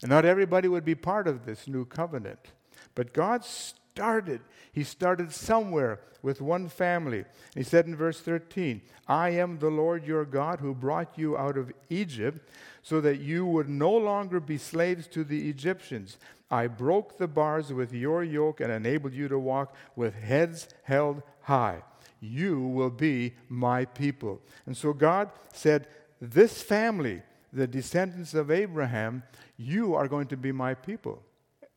And 0.02 0.10
not 0.10 0.24
everybody 0.24 0.68
would 0.68 0.84
be 0.84 0.94
part 0.94 1.28
of 1.28 1.46
this 1.46 1.68
new 1.68 1.84
covenant. 1.84 2.52
But 2.94 3.12
God 3.12 3.44
started, 3.92 4.40
He 4.72 4.84
started 4.84 5.32
somewhere 5.32 6.00
with 6.22 6.40
one 6.40 6.68
family. 6.68 7.24
He 7.54 7.62
said 7.62 7.86
in 7.86 7.96
verse 7.96 8.20
13, 8.20 8.80
I 9.06 9.30
am 9.30 9.58
the 9.58 9.70
Lord 9.70 10.06
your 10.06 10.24
God 10.24 10.60
who 10.60 10.74
brought 10.74 11.18
you 11.18 11.36
out 11.36 11.58
of 11.58 11.72
Egypt 11.90 12.48
so 12.82 13.00
that 13.00 13.20
you 13.20 13.44
would 13.44 13.68
no 13.68 13.92
longer 13.92 14.40
be 14.40 14.56
slaves 14.56 15.06
to 15.08 15.24
the 15.24 15.48
Egyptians. 15.48 16.16
I 16.50 16.68
broke 16.68 17.18
the 17.18 17.28
bars 17.28 17.72
with 17.72 17.92
your 17.92 18.22
yoke 18.22 18.60
and 18.60 18.72
enabled 18.72 19.14
you 19.14 19.28
to 19.28 19.38
walk 19.38 19.74
with 19.96 20.14
heads 20.14 20.68
held 20.84 21.22
high. 21.42 21.82
You 22.20 22.60
will 22.60 22.90
be 22.90 23.34
my 23.48 23.84
people. 23.84 24.40
And 24.64 24.76
so 24.76 24.92
God 24.92 25.30
said, 25.52 25.88
This 26.20 26.62
family, 26.62 27.22
the 27.52 27.66
descendants 27.66 28.32
of 28.32 28.50
Abraham, 28.50 29.24
you 29.56 29.94
are 29.94 30.08
going 30.08 30.28
to 30.28 30.36
be 30.36 30.52
my 30.52 30.74
people. 30.74 31.22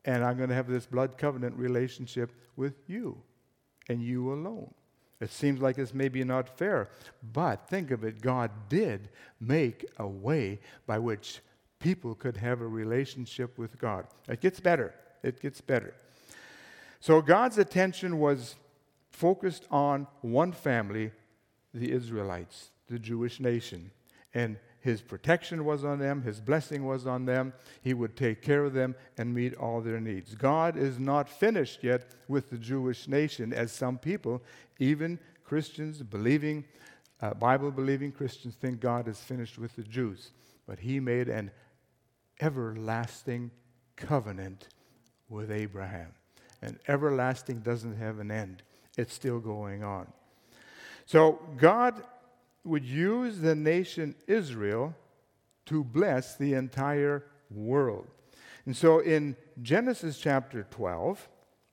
And 0.06 0.24
I'm 0.24 0.36
going 0.36 0.48
to 0.48 0.54
have 0.54 0.68
this 0.68 0.86
blood 0.86 1.18
covenant 1.18 1.56
relationship 1.56 2.32
with 2.54 2.74
you 2.86 3.20
and 3.88 4.00
you 4.00 4.32
alone. 4.32 4.72
It 5.20 5.30
seems 5.30 5.60
like 5.60 5.78
it's 5.78 5.94
maybe 5.94 6.22
not 6.24 6.58
fair, 6.58 6.90
but 7.32 7.68
think 7.68 7.90
of 7.90 8.04
it 8.04 8.20
God 8.20 8.50
did 8.68 9.08
make 9.40 9.84
a 9.98 10.06
way 10.06 10.60
by 10.86 10.98
which 10.98 11.40
people 11.78 12.14
could 12.14 12.36
have 12.36 12.60
a 12.60 12.66
relationship 12.66 13.58
with 13.58 13.78
God. 13.78 14.06
It 14.28 14.40
gets 14.40 14.60
better. 14.60 14.94
It 15.22 15.40
gets 15.40 15.60
better. 15.60 15.94
So 17.00 17.20
God's 17.22 17.58
attention 17.58 18.18
was 18.18 18.56
focused 19.10 19.66
on 19.70 20.06
one 20.20 20.52
family, 20.52 21.12
the 21.72 21.90
Israelites, 21.92 22.70
the 22.88 22.98
Jewish 22.98 23.40
nation. 23.40 23.90
And 24.34 24.58
his 24.86 25.02
protection 25.02 25.64
was 25.64 25.84
on 25.84 25.98
them, 25.98 26.22
His 26.22 26.40
blessing 26.40 26.86
was 26.86 27.08
on 27.08 27.24
them. 27.24 27.54
He 27.82 27.92
would 27.92 28.14
take 28.14 28.40
care 28.40 28.64
of 28.64 28.72
them 28.72 28.94
and 29.18 29.34
meet 29.34 29.52
all 29.56 29.80
their 29.80 29.98
needs. 29.98 30.36
God 30.36 30.76
is 30.76 31.00
not 31.00 31.28
finished 31.28 31.82
yet 31.82 32.12
with 32.28 32.50
the 32.50 32.56
Jewish 32.56 33.08
nation, 33.08 33.52
as 33.52 33.72
some 33.72 33.98
people, 33.98 34.44
even 34.78 35.18
Christians, 35.42 36.04
believing, 36.04 36.64
uh, 37.20 37.34
Bible 37.34 37.72
believing 37.72 38.12
Christians, 38.12 38.54
think 38.54 38.78
God 38.78 39.08
is 39.08 39.18
finished 39.18 39.58
with 39.58 39.74
the 39.74 39.82
Jews. 39.82 40.30
But 40.68 40.78
He 40.78 41.00
made 41.00 41.28
an 41.28 41.50
everlasting 42.40 43.50
covenant 43.96 44.68
with 45.28 45.50
Abraham. 45.50 46.12
And 46.62 46.78
everlasting 46.86 47.58
doesn't 47.58 47.96
have 47.96 48.20
an 48.20 48.30
end, 48.30 48.62
it's 48.96 49.12
still 49.12 49.40
going 49.40 49.82
on. 49.82 50.06
So 51.06 51.40
God 51.56 52.04
would 52.66 52.84
use 52.84 53.38
the 53.38 53.54
nation 53.54 54.14
Israel 54.26 54.94
to 55.66 55.84
bless 55.84 56.36
the 56.36 56.54
entire 56.54 57.24
world. 57.50 58.06
And 58.64 58.76
so 58.76 58.98
in 58.98 59.36
Genesis 59.62 60.18
chapter 60.18 60.66
12, 60.70 61.28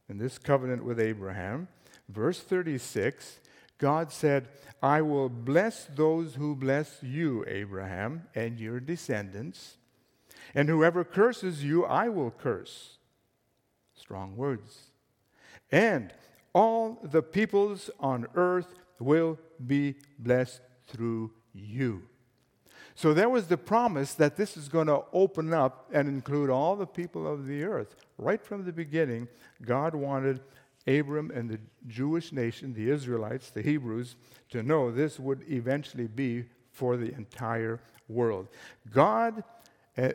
in 0.10 0.18
this 0.18 0.38
covenant 0.38 0.84
with 0.84 1.00
Abraham, 1.00 1.68
verse 2.10 2.40
36, 2.40 3.40
God 3.78 4.12
said, 4.12 4.48
I 4.82 5.02
will 5.02 5.30
bless 5.30 5.86
those 5.86 6.36
who 6.36 6.56
bless 6.56 7.02
you, 7.02 7.44
Abraham, 7.48 8.28
and 8.36 8.60
your 8.60 8.80
descendants. 8.80 9.78
And 10.54 10.70
whoever 10.70 11.04
curses 11.04 11.64
you, 11.64 11.86
I 11.86 12.10
will 12.10 12.32
curse. 12.32 12.98
Strong 13.96 14.36
words. 14.36 14.92
And 15.72 16.14
all 16.54 17.00
the 17.04 17.24
peoples 17.24 17.90
on 18.00 18.28
earth 18.36 18.76
will 19.00 19.40
be 19.66 19.96
blessed 20.20 20.62
through 20.88 21.32
you. 21.54 22.04
So 22.96 23.14
there 23.14 23.30
was 23.30 23.48
the 23.48 23.58
promise 23.58 24.14
that 24.16 24.36
this 24.36 24.56
is 24.56 24.70
going 24.70 24.88
to 24.88 25.04
open 25.14 25.54
up 25.54 25.90
and 25.92 26.08
include 26.08 26.50
all 26.50 26.76
the 26.76 26.86
people 26.86 27.32
of 27.32 27.48
the 27.48 27.64
earth. 27.64 27.96
Right 28.18 28.44
from 28.44 28.66
the 28.66 28.72
beginning, 28.72 29.28
God 29.64 29.96
wanted 29.96 30.42
Abram 30.86 31.32
and 31.32 31.50
the 31.50 31.60
Jewish 31.88 32.32
nation, 32.32 32.74
the 32.74 32.90
Israelites, 32.90 33.50
the 33.50 33.62
Hebrews, 33.62 34.16
to 34.50 34.62
know 34.62 34.92
this 34.92 35.20
would 35.20 35.44
eventually 35.50 36.08
be 36.08 36.46
for 36.72 36.98
the 36.98 37.14
entire 37.14 37.80
world. 38.08 38.48
God 38.92 39.44
uh, 39.98 40.10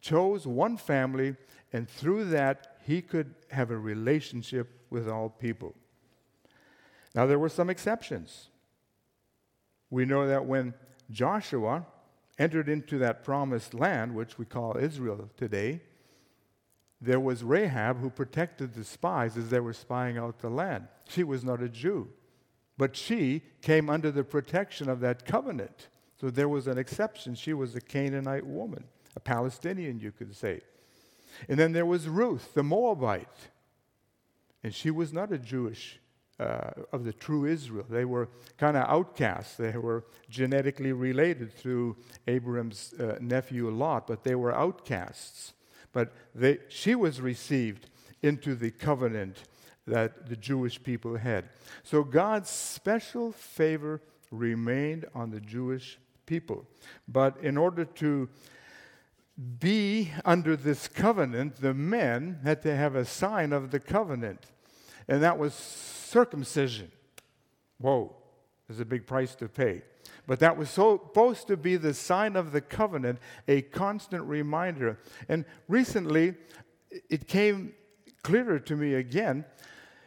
chose 0.00 0.46
one 0.46 0.76
family, 0.76 1.34
and 1.72 1.88
through 1.88 2.26
that, 2.26 2.76
he 2.86 3.00
could 3.00 3.34
have 3.50 3.70
a 3.70 3.78
relationship 3.78 4.68
with 4.90 5.08
all 5.08 5.30
people. 5.30 5.74
Now, 7.14 7.26
there 7.26 7.38
were 7.38 7.48
some 7.48 7.70
exceptions 7.70 8.48
we 9.94 10.04
know 10.04 10.26
that 10.26 10.44
when 10.44 10.74
Joshua 11.12 11.86
entered 12.36 12.68
into 12.68 12.98
that 12.98 13.22
promised 13.22 13.74
land, 13.74 14.12
which 14.12 14.36
we 14.38 14.44
call 14.44 14.76
Israel 14.76 15.30
today, 15.36 15.82
there 17.00 17.20
was 17.20 17.44
Rahab 17.44 18.00
who 18.00 18.10
protected 18.10 18.74
the 18.74 18.82
spies 18.82 19.36
as 19.36 19.50
they 19.50 19.60
were 19.60 19.72
spying 19.72 20.18
out 20.18 20.40
the 20.40 20.50
land. 20.50 20.88
She 21.08 21.22
was 21.22 21.44
not 21.44 21.62
a 21.62 21.68
Jew, 21.68 22.08
but 22.76 22.96
she 22.96 23.42
came 23.62 23.88
under 23.88 24.10
the 24.10 24.24
protection 24.24 24.88
of 24.88 24.98
that 24.98 25.24
covenant. 25.26 25.86
So 26.20 26.28
there 26.28 26.48
was 26.48 26.66
an 26.66 26.76
exception. 26.76 27.36
She 27.36 27.54
was 27.54 27.76
a 27.76 27.80
Canaanite 27.80 28.46
woman, 28.46 28.82
a 29.14 29.20
Palestinian, 29.20 30.00
you 30.00 30.10
could 30.10 30.34
say. 30.34 30.62
And 31.48 31.56
then 31.56 31.70
there 31.70 31.86
was 31.86 32.08
Ruth, 32.08 32.52
the 32.54 32.64
Moabite. 32.64 33.50
And 34.64 34.74
she 34.74 34.90
was 34.90 35.12
not 35.12 35.30
a 35.30 35.38
Jewish 35.38 36.00
uh, 36.40 36.70
of 36.92 37.04
the 37.04 37.12
true 37.12 37.46
Israel. 37.46 37.86
They 37.88 38.04
were 38.04 38.28
kind 38.58 38.76
of 38.76 38.88
outcasts. 38.88 39.56
They 39.56 39.76
were 39.76 40.04
genetically 40.28 40.92
related 40.92 41.52
through 41.52 41.96
Abram's 42.26 42.92
uh, 42.94 43.18
nephew 43.20 43.70
Lot, 43.70 44.06
but 44.06 44.24
they 44.24 44.34
were 44.34 44.54
outcasts. 44.54 45.52
But 45.92 46.12
they, 46.34 46.58
she 46.68 46.94
was 46.94 47.20
received 47.20 47.88
into 48.22 48.54
the 48.54 48.70
covenant 48.70 49.44
that 49.86 50.28
the 50.28 50.36
Jewish 50.36 50.82
people 50.82 51.16
had. 51.16 51.50
So 51.82 52.02
God's 52.02 52.50
special 52.50 53.32
favor 53.32 54.00
remained 54.30 55.04
on 55.14 55.30
the 55.30 55.40
Jewish 55.40 55.98
people. 56.26 56.66
But 57.06 57.36
in 57.42 57.56
order 57.56 57.84
to 57.84 58.28
be 59.58 60.12
under 60.24 60.56
this 60.56 60.88
covenant, 60.88 61.56
the 61.56 61.74
men 61.74 62.40
had 62.44 62.62
to 62.62 62.74
have 62.74 62.94
a 62.94 63.04
sign 63.04 63.52
of 63.52 63.70
the 63.70 63.80
covenant. 63.80 64.46
And 65.08 65.22
that 65.22 65.38
was 65.38 65.54
circumcision. 65.54 66.90
Whoa, 67.78 68.14
there's 68.66 68.80
a 68.80 68.84
big 68.84 69.06
price 69.06 69.34
to 69.36 69.48
pay. 69.48 69.82
But 70.26 70.40
that 70.40 70.56
was 70.56 70.70
supposed 70.70 71.48
to 71.48 71.56
be 71.56 71.76
the 71.76 71.94
sign 71.94 72.36
of 72.36 72.52
the 72.52 72.60
covenant, 72.60 73.18
a 73.46 73.62
constant 73.62 74.24
reminder. 74.24 74.98
And 75.28 75.44
recently, 75.68 76.34
it 77.10 77.28
came 77.28 77.74
clearer 78.22 78.58
to 78.60 78.76
me 78.76 78.94
again. 78.94 79.44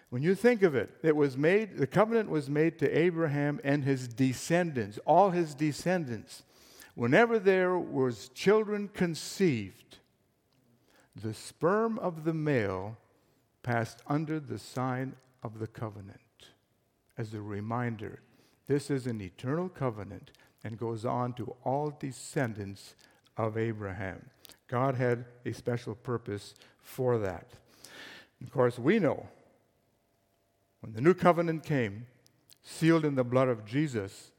When 0.10 0.24
you 0.24 0.36
think 0.36 0.64
of 0.64 0.74
it, 0.74 0.90
it 1.04 1.16
was 1.16 1.38
made, 1.38 1.78
the 1.78 1.88
covenant 1.88 2.30
was 2.30 2.50
made 2.50 2.80
to 2.80 2.98
Abraham 2.98 3.60
and 3.64 3.84
his 3.84 4.08
descendants, 4.08 4.98
all 5.06 5.32
his 5.32 5.54
descendants. 5.54 6.44
Whenever 6.96 7.38
there 7.38 7.78
was 7.78 8.30
children 8.30 8.90
conceived, 8.92 9.98
the 11.16 11.34
sperm 11.34 12.00
of 12.00 12.24
the 12.24 12.34
male 12.34 12.98
passed 13.68 14.02
under 14.08 14.40
the 14.40 14.58
sign 14.58 15.14
of 15.44 15.60
the 15.60 15.68
covenant 15.68 16.22
as 17.18 17.34
a 17.34 17.42
reminder. 17.42 18.22
This 18.66 18.90
is 18.90 19.06
an 19.08 19.20
eternal 19.20 19.68
covenant 19.68 20.32
and 20.64 20.80
goes 20.80 21.04
on 21.04 21.34
to 21.34 21.54
all 21.66 21.94
descendants 22.00 22.96
of 23.36 23.58
Abraham. 23.58 24.30
God 24.70 24.96
had 24.96 25.26
a 25.46 25.52
special 25.52 25.96
purpose 25.96 26.54
for 26.80 27.18
that. 27.18 27.50
Of 28.42 28.52
course, 28.52 28.80
we 28.80 29.00
know 29.00 29.28
when 30.80 30.94
the 30.94 31.02
new 31.02 31.14
covenant 31.14 31.66
came, 31.66 32.06
sealed 32.64 33.04
in 33.04 33.16
the 33.16 33.26
blood 33.26 33.50
of 33.50 33.66
Jesus, 33.66 34.32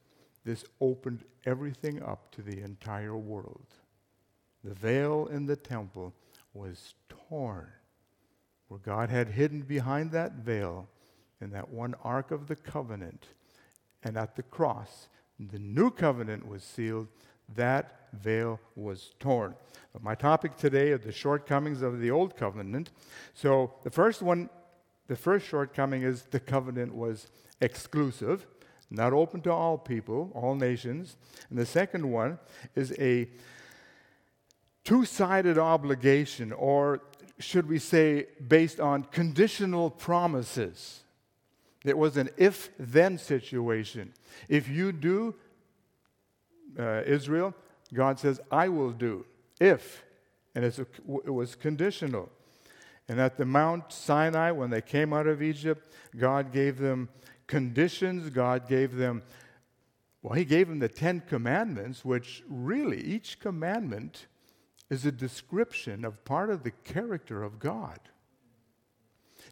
this 0.43 0.65
opened 0.81 1.23
everything 1.45 2.01
up 2.01 2.31
to 2.31 2.41
the 2.41 2.61
entire 2.61 3.15
world. 3.15 3.75
The 4.63 4.73
veil 4.73 5.27
in 5.27 5.45
the 5.45 5.55
temple 5.55 6.15
was 6.51 6.95
torn 7.09 7.67
where 8.69 8.79
God 8.79 9.09
had 9.09 9.29
hidden 9.29 9.61
behind 9.61 10.11
that 10.11 10.35
veil 10.35 10.87
in 11.41 11.49
that 11.51 11.69
one 11.69 11.95
ark 12.03 12.31
of 12.31 12.47
the 12.47 12.55
covenant. 12.55 13.27
And 14.03 14.15
at 14.15 14.35
the 14.35 14.43
cross, 14.43 15.09
the 15.39 15.59
new 15.59 15.89
covenant 15.91 16.47
was 16.47 16.63
sealed, 16.63 17.07
that 17.55 18.07
veil 18.13 18.59
was 18.75 19.13
torn. 19.19 19.55
But 19.91 20.03
my 20.03 20.15
topic 20.15 20.55
today 20.55 20.91
are 20.91 20.97
the 20.97 21.11
shortcomings 21.11 21.81
of 21.81 21.99
the 21.99 22.11
old 22.11 22.37
covenant. 22.37 22.91
So 23.33 23.73
the 23.83 23.89
first 23.89 24.21
one, 24.21 24.49
the 25.07 25.15
first 25.15 25.47
shortcoming 25.47 26.03
is 26.03 26.23
the 26.23 26.39
covenant 26.39 26.93
was 26.93 27.27
exclusive, 27.61 28.45
not 28.91 29.13
open 29.13 29.41
to 29.41 29.51
all 29.51 29.77
people, 29.77 30.31
all 30.35 30.55
nations. 30.55 31.17
And 31.49 31.57
the 31.57 31.65
second 31.65 32.09
one 32.09 32.39
is 32.75 32.93
a 32.99 33.29
two 34.83 35.05
sided 35.05 35.57
obligation, 35.57 36.51
or 36.51 37.01
should 37.39 37.67
we 37.67 37.79
say, 37.79 38.27
based 38.47 38.79
on 38.79 39.03
conditional 39.03 39.89
promises. 39.89 41.03
It 41.85 41.97
was 41.97 42.17
an 42.17 42.29
if 42.37 42.69
then 42.77 43.17
situation. 43.17 44.13
If 44.49 44.67
you 44.67 44.91
do, 44.91 45.35
uh, 46.77 47.03
Israel, 47.05 47.55
God 47.93 48.19
says, 48.19 48.39
I 48.51 48.67
will 48.67 48.91
do. 48.91 49.25
If. 49.59 50.03
And 50.53 50.65
a, 50.65 50.81
it 51.25 51.33
was 51.33 51.55
conditional. 51.55 52.29
And 53.07 53.19
at 53.19 53.37
the 53.37 53.45
Mount 53.45 53.91
Sinai, 53.91 54.51
when 54.51 54.69
they 54.69 54.81
came 54.81 55.13
out 55.13 55.25
of 55.25 55.41
Egypt, 55.41 55.91
God 56.17 56.51
gave 56.51 56.77
them 56.77 57.09
conditions. 57.47 58.29
God 58.29 58.67
gave 58.67 58.95
them, 58.95 59.23
well, 60.21 60.33
He 60.33 60.45
gave 60.45 60.67
them 60.67 60.79
the 60.79 60.89
Ten 60.89 61.21
Commandments, 61.21 62.03
which 62.03 62.43
really, 62.47 63.01
each 63.01 63.39
commandment 63.39 64.27
is 64.89 65.05
a 65.05 65.11
description 65.11 66.03
of 66.03 66.25
part 66.25 66.49
of 66.49 66.63
the 66.63 66.71
character 66.71 67.43
of 67.43 67.59
God. 67.59 67.99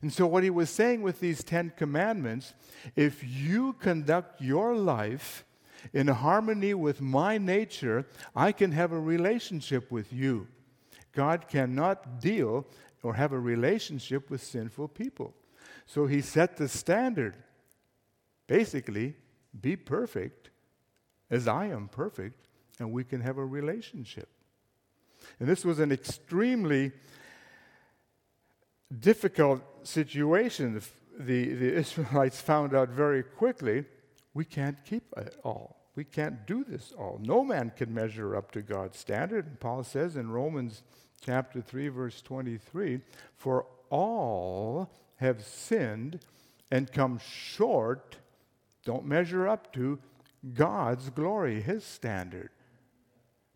And 0.01 0.13
so, 0.13 0.27
what 0.27 0.43
he 0.43 0.49
was 0.49 0.69
saying 0.69 1.01
with 1.01 1.19
these 1.19 1.43
Ten 1.43 1.71
Commandments 1.75 2.53
if 2.95 3.23
you 3.23 3.73
conduct 3.73 4.41
your 4.41 4.75
life 4.75 5.45
in 5.93 6.07
harmony 6.07 6.73
with 6.73 7.01
my 7.01 7.37
nature, 7.37 8.05
I 8.35 8.51
can 8.51 8.71
have 8.71 8.91
a 8.91 8.99
relationship 8.99 9.91
with 9.91 10.11
you. 10.13 10.47
God 11.13 11.47
cannot 11.47 12.19
deal 12.19 12.67
or 13.01 13.13
have 13.15 13.31
a 13.31 13.39
relationship 13.39 14.29
with 14.29 14.43
sinful 14.43 14.89
people. 14.89 15.33
So, 15.85 16.05
he 16.05 16.21
set 16.21 16.57
the 16.57 16.67
standard. 16.67 17.35
Basically, 18.45 19.15
be 19.59 19.75
perfect 19.75 20.51
as 21.29 21.47
I 21.47 21.67
am 21.67 21.87
perfect, 21.87 22.47
and 22.79 22.91
we 22.91 23.03
can 23.03 23.21
have 23.21 23.37
a 23.37 23.45
relationship. 23.45 24.29
And 25.39 25.47
this 25.47 25.63
was 25.63 25.79
an 25.79 25.91
extremely 25.91 26.91
difficult 28.99 29.61
situation. 29.83 30.81
The, 31.17 31.53
the 31.53 31.73
Israelites 31.75 32.41
found 32.41 32.75
out 32.75 32.89
very 32.89 33.23
quickly 33.23 33.85
we 34.33 34.45
can't 34.45 34.77
keep 34.85 35.03
it 35.17 35.35
all. 35.43 35.77
We 35.95 36.03
can't 36.03 36.45
do 36.45 36.63
this 36.63 36.93
all. 36.95 37.19
No 37.23 37.43
man 37.43 37.71
can 37.75 37.91
measure 37.91 38.35
up 38.35 38.51
to 38.51 38.61
God's 38.61 38.99
standard. 38.99 39.47
And 39.47 39.59
Paul 39.59 39.83
says 39.83 40.15
in 40.15 40.29
Romans 40.29 40.83
chapter 41.21 41.59
3, 41.59 41.87
verse 41.87 42.21
23 42.21 43.01
For 43.35 43.65
all 43.89 44.91
have 45.15 45.43
sinned 45.43 46.19
and 46.69 46.91
come 46.91 47.19
short, 47.19 48.17
don't 48.85 49.05
measure 49.05 49.47
up 49.47 49.73
to 49.73 49.97
God's 50.53 51.09
glory, 51.09 51.61
His 51.61 51.83
standard. 51.83 52.51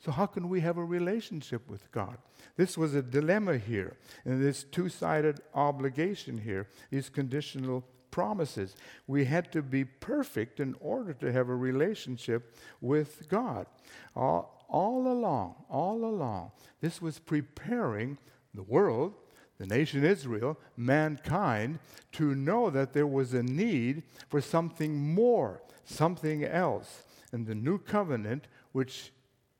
So, 0.03 0.11
how 0.11 0.25
can 0.25 0.49
we 0.49 0.61
have 0.61 0.77
a 0.77 0.83
relationship 0.83 1.69
with 1.69 1.91
God? 1.91 2.17
This 2.57 2.75
was 2.75 2.95
a 2.95 3.03
dilemma 3.03 3.57
here, 3.57 3.97
and 4.25 4.43
this 4.43 4.63
two 4.63 4.89
sided 4.89 5.41
obligation 5.53 6.39
here, 6.39 6.67
these 6.89 7.07
conditional 7.07 7.83
promises. 8.09 8.75
We 9.05 9.25
had 9.25 9.51
to 9.51 9.61
be 9.61 9.85
perfect 9.85 10.59
in 10.59 10.75
order 10.79 11.13
to 11.13 11.31
have 11.31 11.49
a 11.49 11.55
relationship 11.55 12.55
with 12.81 13.29
God. 13.29 13.67
All, 14.15 14.65
all 14.67 15.07
along, 15.07 15.55
all 15.69 16.03
along, 16.03 16.51
this 16.81 16.99
was 16.99 17.19
preparing 17.19 18.17
the 18.55 18.63
world, 18.63 19.13
the 19.59 19.67
nation 19.67 20.03
Israel, 20.03 20.57
mankind, 20.75 21.77
to 22.13 22.33
know 22.33 22.71
that 22.71 22.93
there 22.93 23.07
was 23.07 23.35
a 23.35 23.43
need 23.43 24.01
for 24.29 24.41
something 24.41 25.13
more, 25.13 25.61
something 25.85 26.43
else. 26.43 27.03
And 27.31 27.45
the 27.45 27.55
new 27.55 27.77
covenant, 27.77 28.47
which 28.71 29.11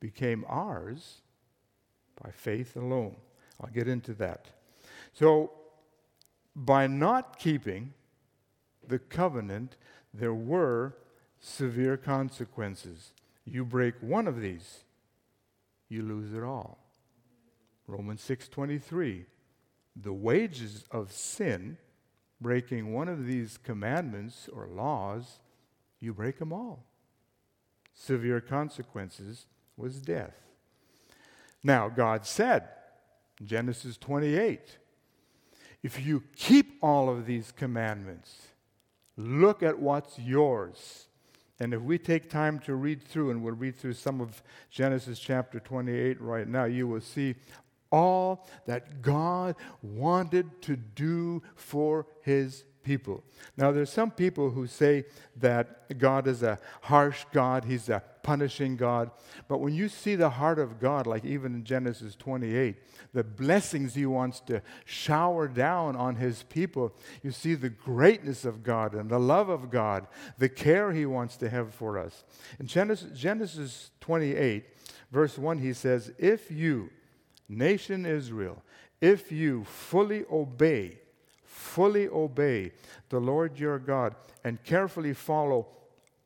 became 0.02 0.44
ours 0.48 1.20
by 2.20 2.32
faith 2.32 2.74
alone. 2.76 3.14
I'll 3.60 3.70
get 3.70 3.86
into 3.86 4.12
that. 4.14 4.48
So, 5.12 5.52
by 6.56 6.88
not 6.88 7.38
keeping 7.38 7.94
the 8.86 8.98
covenant, 8.98 9.76
there 10.12 10.34
were 10.34 10.96
severe 11.38 11.96
consequences. 11.96 13.12
You 13.44 13.64
break 13.64 13.94
one 14.00 14.26
of 14.26 14.40
these, 14.40 14.80
you 15.88 16.02
lose 16.02 16.34
it 16.34 16.42
all. 16.42 16.78
Romans 17.86 18.22
6:23 18.22 19.26
The 19.94 20.12
wages 20.12 20.84
of 20.90 21.12
sin 21.12 21.78
breaking 22.40 22.92
one 22.92 23.08
of 23.08 23.24
these 23.24 23.56
commandments 23.56 24.48
or 24.48 24.66
laws 24.66 25.38
you 26.00 26.12
break 26.12 26.40
them 26.40 26.52
all. 26.52 26.84
Severe 27.94 28.40
consequences 28.40 29.46
was 29.76 30.00
death. 30.00 30.34
Now, 31.62 31.88
God 31.88 32.26
said, 32.26 32.68
Genesis 33.44 33.96
28, 33.96 34.78
if 35.82 36.04
you 36.04 36.22
keep 36.36 36.78
all 36.82 37.08
of 37.08 37.26
these 37.26 37.52
commandments, 37.52 38.48
look 39.16 39.62
at 39.62 39.78
what's 39.78 40.18
yours. 40.18 41.06
And 41.60 41.72
if 41.74 41.80
we 41.80 41.98
take 41.98 42.28
time 42.28 42.58
to 42.60 42.74
read 42.74 43.02
through, 43.02 43.30
and 43.30 43.42
we'll 43.42 43.54
read 43.54 43.76
through 43.76 43.94
some 43.94 44.20
of 44.20 44.42
Genesis 44.70 45.18
chapter 45.18 45.60
28 45.60 46.20
right 46.20 46.48
now, 46.48 46.64
you 46.64 46.88
will 46.88 47.00
see 47.00 47.34
all 47.90 48.48
that 48.66 49.02
God 49.02 49.54
wanted 49.82 50.62
to 50.62 50.76
do 50.76 51.42
for 51.54 52.06
his 52.22 52.64
people. 52.82 53.22
Now, 53.56 53.70
there's 53.70 53.90
some 53.90 54.10
people 54.10 54.50
who 54.50 54.66
say 54.66 55.04
that 55.36 55.98
God 55.98 56.26
is 56.26 56.42
a 56.42 56.58
harsh 56.82 57.24
God, 57.32 57.64
He's 57.64 57.88
a 57.88 58.02
punishing 58.22 58.76
God. 58.76 59.10
But 59.48 59.58
when 59.58 59.74
you 59.74 59.88
see 59.88 60.14
the 60.14 60.30
heart 60.30 60.58
of 60.58 60.80
God, 60.80 61.06
like 61.06 61.24
even 61.24 61.54
in 61.54 61.64
Genesis 61.64 62.14
28, 62.16 62.76
the 63.12 63.24
blessings 63.24 63.94
He 63.94 64.06
wants 64.06 64.40
to 64.40 64.62
shower 64.84 65.48
down 65.48 65.96
on 65.96 66.16
His 66.16 66.42
people, 66.44 66.94
you 67.22 67.30
see 67.30 67.54
the 67.54 67.68
greatness 67.68 68.44
of 68.44 68.62
God 68.62 68.94
and 68.94 69.10
the 69.10 69.18
love 69.18 69.48
of 69.48 69.70
God, 69.70 70.06
the 70.38 70.48
care 70.48 70.92
He 70.92 71.06
wants 71.06 71.36
to 71.38 71.48
have 71.48 71.74
for 71.74 71.98
us. 71.98 72.24
In 72.58 72.66
Genesis, 72.66 73.18
Genesis 73.18 73.90
28, 74.00 74.64
verse 75.10 75.38
1, 75.38 75.58
He 75.58 75.72
says, 75.72 76.12
If 76.18 76.50
you, 76.50 76.90
nation 77.48 78.06
Israel, 78.06 78.62
if 79.00 79.32
you 79.32 79.64
fully 79.64 80.24
obey, 80.30 80.98
fully 81.44 82.08
obey 82.08 82.70
the 83.08 83.20
Lord 83.20 83.58
your 83.58 83.78
God 83.78 84.14
and 84.44 84.62
carefully 84.62 85.12
follow 85.12 85.66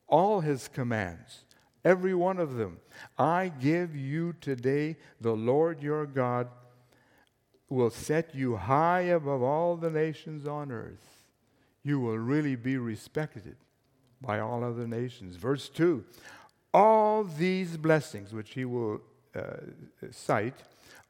all 0.07 0.41
his 0.41 0.69
commands, 0.69 1.46
every 1.87 2.15
one 2.15 2.39
of 2.39 2.57
them, 2.57 2.79
I 3.17 3.53
give 3.61 3.95
you 3.95 4.35
today 4.41 4.97
the 5.21 5.37
Lord 5.37 5.83
your 5.83 6.05
God 6.05 6.49
will 7.69 7.91
set 7.91 8.35
you 8.35 8.57
high 8.57 9.03
above 9.03 9.43
all 9.43 9.77
the 9.77 9.91
nations 9.91 10.47
on 10.49 10.73
earth. 10.73 11.23
You 11.85 12.01
will 12.01 12.19
really 12.19 12.57
be 12.57 12.77
respected 12.77 13.57
by 14.21 14.41
all 14.41 14.65
other 14.65 14.89
nations. 14.89 15.37
Verse 15.37 15.69
2 15.69 16.05
All 16.75 17.23
these 17.23 17.77
blessings, 17.77 18.33
which 18.33 18.51
he 18.55 18.65
will 18.65 19.01
uh, 19.35 19.59
cite, 20.11 20.59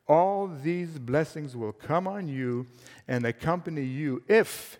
all 0.06 0.46
these 0.46 0.98
blessings 0.98 1.56
will 1.56 1.72
come 1.72 2.06
on 2.06 2.28
you 2.28 2.66
and 3.08 3.24
accompany 3.24 3.82
you 3.82 4.22
if, 4.28 4.78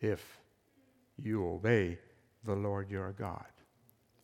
if 0.00 0.40
you 1.22 1.46
obey 1.46 1.98
the 2.44 2.54
Lord 2.54 2.90
your 2.90 3.12
God. 3.12 3.44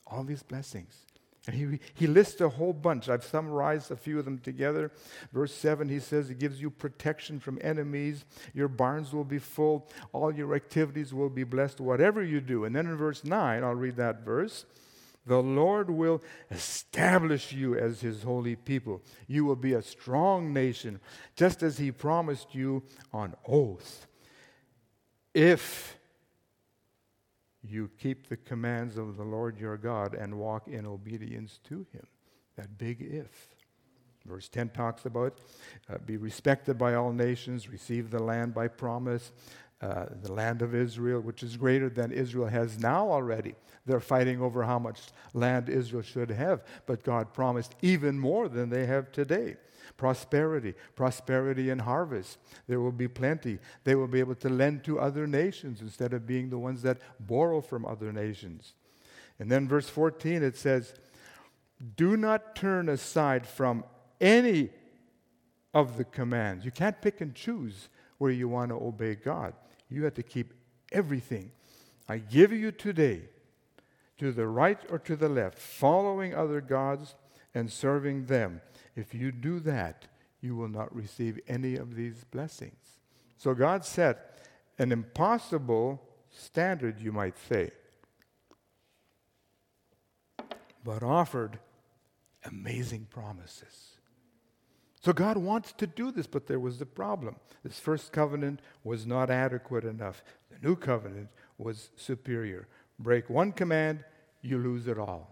All 0.07 0.25
these 0.25 0.43
blessings. 0.43 1.07
And 1.47 1.55
he, 1.55 1.79
he 1.95 2.07
lists 2.07 2.41
a 2.41 2.49
whole 2.49 2.73
bunch. 2.73 3.09
I've 3.09 3.25
summarized 3.25 3.91
a 3.93 3.97
few 3.97 4.19
of 4.19 4.25
them 4.25 4.39
together. 4.39 4.91
Verse 5.33 5.55
7, 5.55 5.89
he 5.89 6.01
says, 6.01 6.29
He 6.29 6.35
gives 6.35 6.61
you 6.61 6.71
protection 6.71 7.39
from 7.39 7.59
enemies. 7.63 8.25
Your 8.53 8.69
barns 8.69 9.13
will 9.13 9.25
be 9.25 9.39
full. 9.39 9.89
All 10.13 10.35
your 10.35 10.57
activities 10.57 11.15
will 11.15 11.31
be 11.31 11.45
blessed, 11.45 11.81
whatever 11.81 12.23
you 12.23 12.41
do. 12.41 12.65
And 12.65 12.75
then 12.75 12.87
in 12.87 12.97
verse 12.97 13.25
9, 13.25 13.63
I'll 13.63 13.75
read 13.75 13.97
that 13.97 14.25
verse. 14.25 14.67
The 15.25 15.43
Lord 15.43 15.91
will 15.91 16.23
establish 16.51 17.53
you 17.53 17.77
as 17.77 18.01
his 18.01 18.23
holy 18.23 18.57
people. 18.57 19.03
You 19.27 19.45
will 19.45 19.57
be 19.57 19.73
a 19.73 19.83
strong 19.83 20.53
nation, 20.53 21.01
just 21.37 21.63
as 21.63 21.79
he 21.79 21.91
promised 21.91 22.55
you 22.55 22.85
on 23.13 23.35
oath. 23.47 24.07
If 25.35 25.96
you 27.69 27.91
keep 27.99 28.29
the 28.29 28.37
commands 28.37 28.97
of 28.97 29.17
the 29.17 29.25
Lord 29.25 29.59
your 29.59 29.77
God 29.77 30.15
and 30.15 30.39
walk 30.39 30.69
in 30.69 30.87
obedience 30.87 31.61
to 31.69 31.87
him. 31.93 32.07
That 32.57 32.79
big 32.79 33.01
if. 33.01 33.49
Verse 34.25 34.49
10 34.49 34.71
talks 34.71 35.07
about 35.07 35.39
uh, 35.89 35.99
be 36.05 36.17
respected 36.17 36.77
by 36.77 36.95
all 36.95 37.13
nations, 37.13 37.69
receive 37.69 38.11
the 38.11 38.23
land 38.23 38.55
by 38.55 38.67
promise, 38.67 39.31
uh, 39.81 40.07
the 40.23 40.33
land 40.33 40.63
of 40.63 40.75
Israel, 40.75 41.21
which 41.21 41.43
is 41.43 41.57
greater 41.57 41.89
than 41.89 42.11
Israel 42.11 42.49
has 42.49 42.79
now 42.79 43.11
already. 43.11 43.55
They're 43.85 44.01
fighting 44.01 44.41
over 44.41 44.65
how 44.65 44.79
much 44.79 45.01
land 45.33 45.69
Israel 45.69 46.03
should 46.03 46.31
have, 46.31 46.65
but 46.87 47.05
God 47.05 47.33
promised 47.33 47.75
even 47.83 48.19
more 48.19 48.49
than 48.49 48.71
they 48.71 48.87
have 48.87 49.13
today. 49.13 49.57
Prosperity, 49.97 50.75
prosperity 50.95 51.71
and 51.71 51.81
harvest. 51.81 52.39
There 52.67 52.81
will 52.81 52.93
be 52.93 53.09
plenty. 53.09 53.59
They 53.85 53.95
will 53.95 54.09
be 54.09 54.21
able 54.21 54.35
to 54.37 54.49
lend 54.49 54.85
to 54.85 55.01
other 55.01 55.27
nations 55.27 55.81
instead 55.81 56.13
of 56.13 56.27
being 56.27 56.51
the 56.51 56.59
ones 56.59 56.83
that 56.83 56.99
borrow 57.21 57.61
from 57.61 57.87
other 57.87 58.13
nations. 58.13 58.75
And 59.39 59.51
then, 59.51 59.69
verse 59.69 59.89
14, 59.89 60.43
it 60.43 60.57
says, 60.57 60.95
Do 61.97 62.17
not 62.17 62.57
turn 62.57 62.89
aside 62.89 63.47
from 63.47 63.85
any 64.21 64.71
of 65.75 65.97
the 65.97 66.05
commands. 66.05 66.65
You 66.65 66.71
can't 66.71 67.01
pick 67.01 67.21
and 67.21 67.35
choose 67.35 67.89
where 68.19 68.31
you 68.31 68.49
want 68.49 68.71
to 68.71 68.77
obey 68.77 69.15
God. 69.15 69.55
You 69.91 70.05
have 70.05 70.15
to 70.15 70.23
keep 70.23 70.55
everything. 70.93 71.53
I 72.09 72.19
give 72.19 72.53
you 72.53 72.73
today 72.73 73.23
to 74.19 74.33
the 74.33 74.47
right 74.47 74.79
or 74.91 74.99
to 75.01 75.17
the 75.17 75.29
left, 75.29 75.59
following 75.59 76.35
other 76.35 76.61
gods 76.61 77.15
and 77.55 77.71
serving 77.71 78.27
them. 78.27 78.61
If 78.97 79.15
you 79.15 79.31
do 79.31 79.61
that, 79.61 80.07
you 80.41 80.57
will 80.57 80.69
not 80.69 80.95
receive 80.95 81.39
any 81.47 81.77
of 81.77 81.95
these 81.95 82.25
blessings. 82.25 82.99
So 83.37 83.55
God 83.55 83.85
set 83.85 84.39
an 84.79 84.91
impossible 84.91 86.03
standard, 86.31 87.01
you 87.01 87.13
might 87.13 87.37
say, 87.49 87.71
but 90.83 91.03
offered 91.03 91.59
amazing 92.45 93.07
promises. 93.11 93.97
So 95.03 95.13
God 95.13 95.37
wants 95.37 95.73
to 95.75 95.87
do 95.87 96.11
this, 96.11 96.27
but 96.27 96.47
there 96.47 96.59
was 96.59 96.81
a 96.81 96.87
problem. 96.87 97.37
This 97.63 97.79
first 97.79 98.13
covenant 98.13 98.61
was 98.83 99.07
not 99.07 99.31
adequate 99.31 99.85
enough. 99.85 100.25
The 100.51 100.67
new 100.67 100.75
covenant 100.75 101.29
was 101.59 101.91
superior. 101.97 102.67
Break 102.99 103.29
one 103.29 103.53
command, 103.53 104.05
you 104.43 104.59
lose 104.59 104.87
it 104.87 104.99
all. 104.99 105.31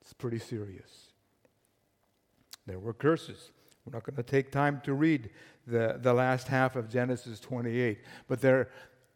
It's 0.00 0.12
pretty 0.12 0.38
serious. 0.38 1.07
There 2.68 2.78
were 2.78 2.92
curses. 2.92 3.50
We're 3.84 3.94
not 3.94 4.04
going 4.04 4.16
to 4.16 4.22
take 4.22 4.52
time 4.52 4.82
to 4.84 4.92
read 4.92 5.30
the, 5.66 5.98
the 6.00 6.12
last 6.12 6.48
half 6.48 6.76
of 6.76 6.90
Genesis 6.90 7.40
28, 7.40 7.98
but 8.28 8.40
there 8.40 8.68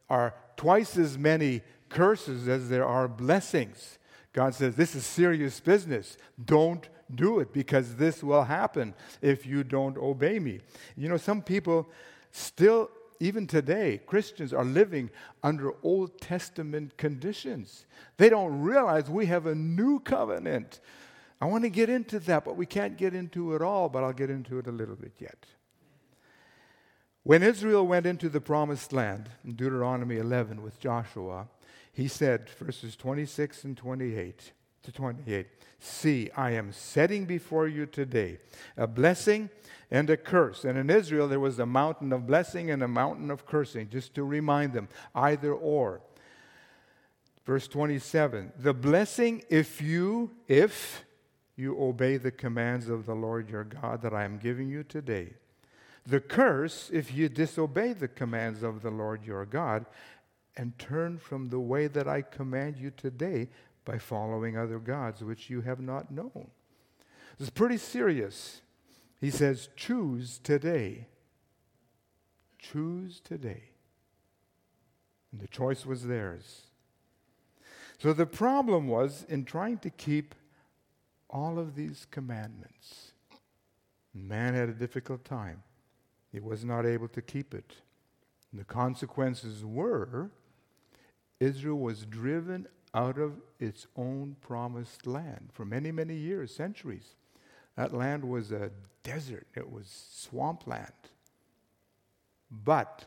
are 0.09 0.35
twice 0.57 0.97
as 0.97 1.19
many 1.19 1.61
curses 1.91 2.49
as 2.49 2.71
there 2.71 2.87
are 2.87 3.07
blessings. 3.07 3.99
God 4.33 4.55
says, 4.55 4.75
This 4.75 4.95
is 4.95 5.05
serious 5.05 5.61
business. 5.61 6.17
Don't 6.43 6.89
do 7.15 7.41
it 7.41 7.53
because 7.53 7.97
this 7.97 8.23
will 8.23 8.45
happen 8.45 8.95
if 9.21 9.45
you 9.45 9.63
don't 9.65 9.99
obey 9.99 10.39
me. 10.39 10.61
You 10.97 11.11
know, 11.11 11.19
some 11.19 11.43
people 11.43 11.89
still, 12.31 12.91
even 13.21 13.47
today, 13.47 14.01
Christians 14.07 14.55
are 14.55 14.65
living 14.65 15.11
under 15.43 15.73
Old 15.83 16.19
Testament 16.21 16.97
conditions. 16.97 17.85
They 18.17 18.31
don't 18.31 18.63
realize 18.63 19.11
we 19.11 19.27
have 19.27 19.45
a 19.45 19.55
new 19.55 20.01
covenant. 20.01 20.81
I 21.43 21.47
want 21.47 21.65
to 21.65 21.71
get 21.71 21.91
into 21.91 22.21
that, 22.21 22.45
but 22.45 22.57
we 22.57 22.67
can't 22.67 22.97
get 22.97 23.15
into 23.15 23.57
it 23.57 23.63
all, 23.63 23.89
but 23.89 24.05
I'll 24.05 24.13
get 24.13 24.31
into 24.31 24.61
it 24.61 24.69
a 24.69 24.71
little 24.71 24.95
bit 24.95 25.15
yet. 25.19 25.45
When 27.25 27.43
Israel 27.43 27.85
went 27.85 28.07
into 28.07 28.29
the 28.29 28.41
promised 28.41 28.93
land, 28.93 29.29
in 29.45 29.55
Deuteronomy 29.55 30.19
11 30.19 30.63
with 30.63 30.79
Joshua, 30.79 31.49
he 31.93 32.07
said, 32.07 32.49
verses 32.49 32.95
26 32.95 33.65
and 33.65 33.77
28 33.77 34.53
to 34.85 34.93
28, 34.93 35.49
See, 35.81 36.31
I 36.37 36.53
am 36.53 36.71
setting 36.71 37.25
before 37.25 37.67
you 37.67 37.87
today 37.87 38.39
a 38.77 38.87
blessing 38.87 39.51
and 39.91 40.09
a 40.11 40.17
curse. 40.17 40.65
And 40.65 40.79
in 40.79 40.91
Israel, 40.91 41.27
there 41.27 41.41
was 41.41 41.59
a 41.59 41.67
mountain 41.67 42.13
of 42.13 42.25
blessing 42.25 42.71
and 42.71 42.85
a 42.85 42.89
mountain 42.89 43.33
of 43.33 43.47
cursing, 43.47 43.89
just 43.89 44.15
to 44.15 44.23
remind 44.23 44.75
them, 44.75 44.89
either 45.13 45.53
or. 45.53 46.03
Verse 47.45 47.67
27 47.67 48.53
The 48.61 48.75
blessing, 48.75 49.43
if 49.51 49.83
you, 49.83 50.31
if 50.47 51.05
you 51.57 51.81
obey 51.81 52.17
the 52.17 52.31
commands 52.31 52.89
of 52.89 53.07
the 53.07 53.15
Lord 53.15 53.51
your 53.51 53.65
God 53.65 54.03
that 54.03 54.15
I 54.15 54.25
am 54.25 54.39
giving 54.39 54.69
you 54.69 54.83
today. 54.83 55.35
The 56.07 56.21
curse, 56.21 56.91
if 56.93 57.15
you 57.15 57.29
disobey 57.29 57.93
the 57.93 58.09
commands 58.09 58.63
of 58.63 58.83
the 58.83 58.91
Lord 58.91 59.25
your 59.25 59.45
God 59.45 59.87
and 60.57 60.79
turn 60.79 61.19
from 61.19 61.49
the 61.49 61.61
way 61.61 61.87
that 61.87 62.09
I 62.09 62.23
command 62.23 62.79
you 62.79 62.91
today 62.91 63.49
by 63.85 63.99
following 63.99 64.57
other 64.57 64.79
gods 64.79 65.23
which 65.23 65.51
you 65.51 65.61
have 65.61 65.81
not 65.81 66.11
known. 66.11 66.51
This 67.39 67.49
is 67.49 67.51
pretty 67.51 67.79
serious. 67.79 68.63
He 69.21 69.31
says, 69.31 69.69
Choose 69.77 70.39
today. 70.39 71.07
Choose 72.59 73.21
today. 73.21 73.63
And 75.31 75.41
the 75.41 75.49
choice 75.49 75.87
was 75.87 76.07
theirs. 76.07 76.63
So 77.99 78.13
the 78.13 78.27
problem 78.27 78.89
was 78.89 79.25
in 79.29 79.45
trying 79.45 79.79
to 79.79 79.91
keep 79.91 80.35
all 81.33 81.59
of 81.59 81.75
these 81.75 82.07
commandments. 82.11 83.13
Man 84.15 84.55
had 84.55 84.69
a 84.69 84.75
difficult 84.75 85.25
time. 85.25 85.63
He 86.31 86.41
was 86.41 86.65
not 86.65 86.87
able 86.87 87.09
to 87.09 87.23
keep 87.23 87.55
it. 87.55 87.73
And 88.51 88.61
the 88.61 88.65
consequences 88.65 89.65
were 89.65 90.31
Israel 91.41 91.79
was 91.79 92.05
driven 92.05 92.69
out 92.95 93.19
of 93.19 93.41
its 93.59 93.87
own 93.97 94.37
promised 94.41 95.07
land 95.07 95.49
for 95.53 95.65
many, 95.65 95.91
many 95.91 96.15
years, 96.15 96.55
centuries. 96.55 97.17
That 97.77 97.93
land 97.93 98.23
was 98.23 98.53
a 98.53 98.71
desert, 99.03 99.47
it 99.57 99.69
was 99.71 99.89
swampland. 100.13 100.93
But 102.49 103.07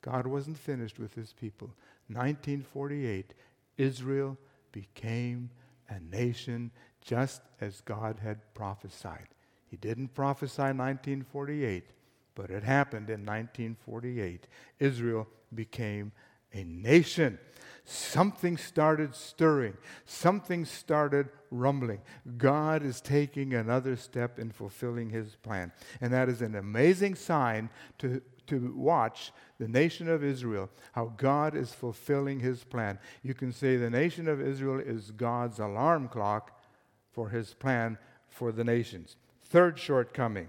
God 0.00 0.26
wasn't 0.26 0.56
finished 0.56 0.98
with 0.98 1.14
his 1.14 1.32
people. 1.32 1.68
1948, 2.08 3.34
Israel 3.76 4.38
became 4.72 5.50
a 5.88 5.98
nation 6.00 6.70
just 7.04 7.42
as 7.60 7.82
God 7.82 8.18
had 8.22 8.54
prophesied. 8.54 9.28
He 9.70 9.76
didn't 9.76 10.14
prophesy 10.14 10.62
1948, 10.62 11.84
but 12.34 12.50
it 12.50 12.62
happened 12.62 13.10
in 13.10 13.20
1948. 13.20 14.46
Israel 14.80 15.28
became 15.54 16.12
a 16.52 16.64
nation. 16.64 17.38
Something 17.84 18.56
started 18.56 19.14
stirring, 19.14 19.76
something 20.06 20.64
started 20.64 21.28
rumbling. 21.50 22.00
God 22.38 22.82
is 22.82 23.00
taking 23.02 23.52
another 23.52 23.96
step 23.96 24.38
in 24.38 24.50
fulfilling 24.50 25.10
his 25.10 25.36
plan. 25.36 25.70
And 26.00 26.10
that 26.12 26.30
is 26.30 26.40
an 26.40 26.54
amazing 26.54 27.16
sign 27.16 27.68
to, 27.98 28.22
to 28.46 28.72
watch 28.74 29.32
the 29.58 29.68
nation 29.68 30.08
of 30.08 30.24
Israel, 30.24 30.70
how 30.92 31.12
God 31.16 31.54
is 31.54 31.74
fulfilling 31.74 32.40
his 32.40 32.64
plan. 32.64 32.98
You 33.22 33.34
can 33.34 33.52
say 33.52 33.76
the 33.76 33.90
nation 33.90 34.28
of 34.28 34.40
Israel 34.40 34.80
is 34.80 35.10
God's 35.10 35.58
alarm 35.58 36.08
clock 36.08 36.58
for 37.14 37.28
his 37.28 37.54
plan 37.54 37.96
for 38.28 38.52
the 38.52 38.64
nations. 38.64 39.16
Third 39.42 39.78
shortcoming 39.78 40.48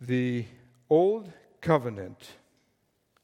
the 0.00 0.44
old 0.90 1.32
covenant 1.60 2.30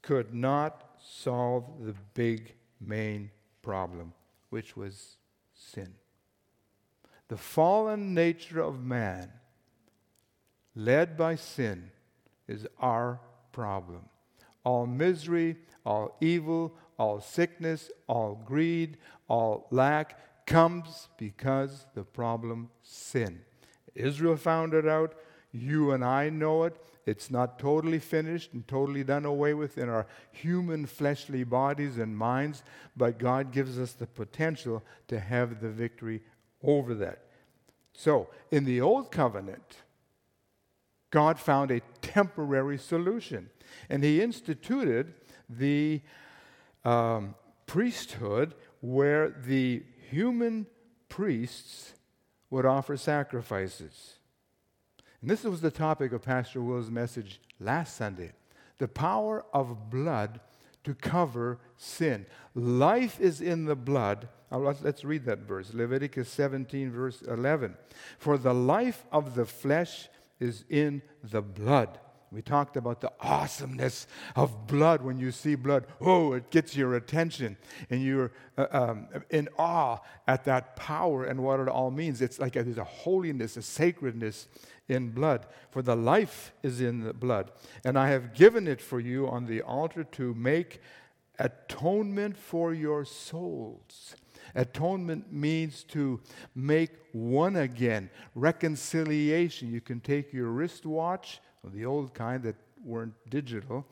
could 0.00 0.32
not 0.32 0.84
solve 1.00 1.64
the 1.84 1.94
big 2.14 2.54
main 2.80 3.30
problem, 3.62 4.12
which 4.50 4.76
was 4.76 5.16
sin. 5.54 5.92
The 7.26 7.36
fallen 7.36 8.14
nature 8.14 8.60
of 8.60 8.82
man, 8.82 9.32
led 10.76 11.16
by 11.16 11.34
sin, 11.34 11.90
is 12.46 12.66
our 12.78 13.20
problem. 13.50 14.02
All 14.64 14.86
misery, 14.86 15.56
all 15.84 16.16
evil, 16.20 16.74
all 16.96 17.20
sickness, 17.20 17.90
all 18.06 18.40
greed, 18.46 18.98
all 19.28 19.66
lack 19.70 20.27
comes 20.48 21.08
because 21.18 21.84
the 21.94 22.02
problem 22.02 22.70
sin. 22.82 23.40
Israel 23.94 24.37
found 24.37 24.72
it 24.72 24.88
out. 24.88 25.14
You 25.52 25.92
and 25.92 26.02
I 26.02 26.30
know 26.30 26.64
it. 26.64 26.76
It's 27.04 27.30
not 27.30 27.58
totally 27.58 27.98
finished 27.98 28.54
and 28.54 28.66
totally 28.66 29.04
done 29.04 29.24
away 29.24 29.54
with 29.54 29.76
in 29.78 29.88
our 29.88 30.06
human 30.32 30.87
fleshly 30.87 31.44
bodies 31.44 31.98
and 31.98 32.16
minds, 32.16 32.62
but 32.96 33.18
God 33.18 33.52
gives 33.52 33.78
us 33.78 33.92
the 33.92 34.06
potential 34.06 34.82
to 35.08 35.20
have 35.20 35.61
the 35.61 35.68
victory 35.68 36.22
over 36.62 36.94
that. 36.94 37.24
So, 37.92 38.28
in 38.50 38.64
the 38.64 38.80
Old 38.80 39.11
Covenant, 39.11 39.82
God 41.11 41.38
found 41.38 41.70
a 41.70 41.80
temporary 42.00 42.78
solution, 42.78 43.50
and 43.88 44.02
He 44.02 44.22
instituted 44.22 45.14
the 45.48 46.00
um, 46.84 47.34
priesthood 47.66 48.54
where 48.80 49.30
the 49.30 49.82
human 50.10 50.66
priests 51.08 51.94
would 52.50 52.66
offer 52.66 52.96
sacrifices. 52.96 54.14
And 55.20 55.30
this 55.30 55.44
was 55.44 55.60
the 55.60 55.70
topic 55.70 56.12
of 56.12 56.22
Pastor 56.22 56.62
Will's 56.62 56.90
message 56.90 57.40
last 57.60 57.96
Sunday 57.96 58.32
the 58.78 58.88
power 58.88 59.44
of 59.52 59.90
blood 59.90 60.38
to 60.84 60.94
cover 60.94 61.58
sin. 61.76 62.24
Life 62.54 63.20
is 63.20 63.40
in 63.40 63.64
the 63.64 63.74
blood. 63.74 64.28
Uh, 64.52 64.58
let's, 64.58 64.80
let's 64.82 65.04
read 65.04 65.24
that 65.24 65.40
verse 65.40 65.74
Leviticus 65.74 66.28
17, 66.28 66.92
verse 66.92 67.22
11. 67.22 67.74
For 68.18 68.38
the 68.38 68.54
life 68.54 69.04
of 69.10 69.34
the 69.34 69.44
flesh 69.44 70.08
is 70.38 70.64
in 70.70 71.02
the 71.24 71.42
blood 71.42 71.98
we 72.30 72.42
talked 72.42 72.76
about 72.76 73.00
the 73.00 73.12
awesomeness 73.20 74.06
of 74.36 74.66
blood. 74.66 75.02
When 75.02 75.18
you 75.18 75.30
see 75.32 75.54
blood, 75.54 75.86
oh, 76.00 76.34
it 76.34 76.50
gets 76.50 76.76
your 76.76 76.94
attention, 76.94 77.56
and 77.90 78.02
you're 78.02 78.32
uh, 78.56 78.66
um, 78.70 79.08
in 79.30 79.48
awe 79.58 79.98
at 80.26 80.44
that 80.44 80.76
power 80.76 81.24
and 81.24 81.42
what 81.42 81.60
it 81.60 81.68
all 81.68 81.90
means. 81.90 82.20
It's 82.20 82.38
like 82.38 82.56
a, 82.56 82.62
there's 82.62 82.78
a 82.78 82.84
holiness, 82.84 83.56
a 83.56 83.62
sacredness 83.62 84.48
in 84.88 85.10
blood. 85.10 85.46
For 85.70 85.82
the 85.82 85.96
life 85.96 86.52
is 86.62 86.80
in 86.80 87.04
the 87.04 87.14
blood. 87.14 87.50
And 87.84 87.98
I 87.98 88.08
have 88.08 88.34
given 88.34 88.66
it 88.66 88.80
for 88.80 89.00
you 89.00 89.28
on 89.28 89.46
the 89.46 89.62
altar 89.62 90.04
to 90.04 90.34
make 90.34 90.80
atonement 91.38 92.36
for 92.36 92.74
your 92.74 93.04
souls. 93.04 94.16
Atonement 94.54 95.32
means 95.32 95.84
to 95.84 96.20
make 96.54 96.90
one 97.12 97.56
again. 97.56 98.10
Reconciliation. 98.34 99.70
You 99.70 99.80
can 99.80 100.00
take 100.00 100.32
your 100.32 100.48
wristwatch, 100.48 101.40
the 101.64 101.84
old 101.84 102.14
kind 102.14 102.42
that 102.42 102.56
weren't 102.84 103.14
digital, 103.28 103.86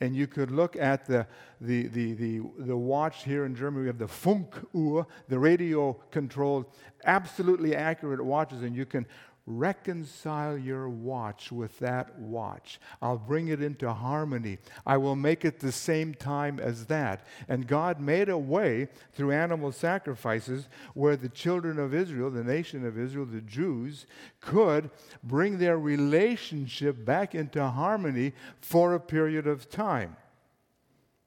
and 0.00 0.14
you 0.14 0.26
could 0.26 0.50
look 0.50 0.76
at 0.76 1.06
the, 1.06 1.26
the, 1.60 1.88
the, 1.88 2.14
the, 2.14 2.40
the 2.58 2.76
watch 2.76 3.24
here 3.24 3.44
in 3.44 3.54
Germany. 3.54 3.82
We 3.82 3.86
have 3.88 3.98
the 3.98 4.06
Funkuhr, 4.06 5.06
the 5.28 5.38
radio 5.38 5.94
controlled, 6.10 6.66
absolutely 7.04 7.74
accurate 7.74 8.24
watches, 8.24 8.62
and 8.62 8.76
you 8.76 8.86
can 8.86 9.06
reconcile 9.48 10.58
your 10.58 10.90
watch 10.90 11.50
with 11.50 11.78
that 11.78 12.18
watch. 12.18 12.78
I'll 13.00 13.16
bring 13.16 13.48
it 13.48 13.62
into 13.62 13.90
harmony. 13.90 14.58
I 14.84 14.98
will 14.98 15.16
make 15.16 15.44
it 15.44 15.58
the 15.58 15.72
same 15.72 16.12
time 16.12 16.60
as 16.60 16.86
that. 16.86 17.26
And 17.48 17.66
God 17.66 17.98
made 17.98 18.28
a 18.28 18.36
way 18.36 18.88
through 19.14 19.32
animal 19.32 19.72
sacrifices 19.72 20.68
where 20.92 21.16
the 21.16 21.30
children 21.30 21.78
of 21.78 21.94
Israel, 21.94 22.30
the 22.30 22.44
nation 22.44 22.86
of 22.86 22.98
Israel, 22.98 23.24
the 23.24 23.40
Jews, 23.40 24.04
could 24.40 24.90
bring 25.24 25.58
their 25.58 25.78
relationship 25.78 27.04
back 27.04 27.34
into 27.34 27.66
harmony 27.66 28.34
for 28.60 28.92
a 28.92 29.00
period 29.00 29.46
of 29.46 29.70
time. 29.70 30.16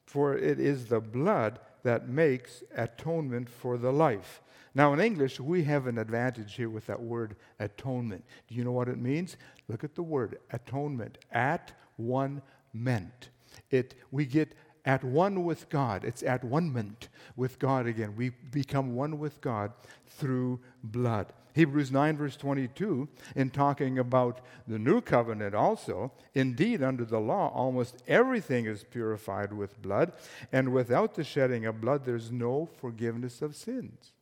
For 0.06 0.38
it 0.38 0.60
is 0.60 0.86
the 0.86 1.00
blood 1.00 1.60
that 1.84 2.08
makes 2.08 2.64
atonement 2.76 3.50
for 3.50 3.78
the 3.78 3.92
life. 3.92 4.42
Now, 4.74 4.94
in 4.94 5.02
English, 5.02 5.40
we 5.40 5.64
have 5.66 5.88
an 5.88 5.98
advantage 5.98 6.56
here 6.56 6.70
with 6.70 6.86
that 6.88 7.02
word 7.02 7.36
atonement. 7.60 8.24
Do 8.48 8.56
you 8.56 8.64
know 8.64 8.72
what 8.72 8.88
it 8.88 8.98
means? 8.98 9.36
Look 9.68 9.84
at 9.84 9.96
the 9.96 10.04
word 10.04 10.40
atonement. 10.52 11.18
At 11.32 11.74
one 11.98 12.42
meant. 12.74 13.30
It, 13.70 13.96
we 14.12 14.26
get 14.26 14.54
at 14.86 15.04
one 15.04 15.44
with 15.44 15.70
God. 15.70 16.06
It's 16.06 16.24
at 16.24 16.44
one 16.44 16.72
meant 16.72 17.10
with 17.36 17.60
God 17.60 17.86
again. 17.86 18.16
We 18.16 18.30
become 18.30 18.96
one 18.96 19.20
with 19.20 19.42
God 19.42 19.74
through 20.08 20.60
blood. 20.84 21.34
Hebrews 21.54 21.92
9, 21.92 22.16
verse 22.16 22.38
22, 22.38 23.10
in 23.36 23.50
talking 23.50 24.00
about 24.00 24.40
the 24.68 24.80
new 24.80 25.02
covenant 25.02 25.54
also, 25.54 26.14
indeed, 26.34 26.82
under 26.82 27.04
the 27.04 27.20
law, 27.20 27.52
almost 27.54 28.04
everything 28.08 28.66
is 28.68 28.86
purified 28.86 29.52
with 29.52 29.82
blood, 29.82 30.14
and 30.54 30.72
without 30.72 31.16
the 31.16 31.26
shedding 31.26 31.66
of 31.66 31.82
blood, 31.82 32.06
there's 32.06 32.32
no 32.32 32.70
forgiveness 32.80 33.42
of 33.42 33.54
sins. 33.54 34.14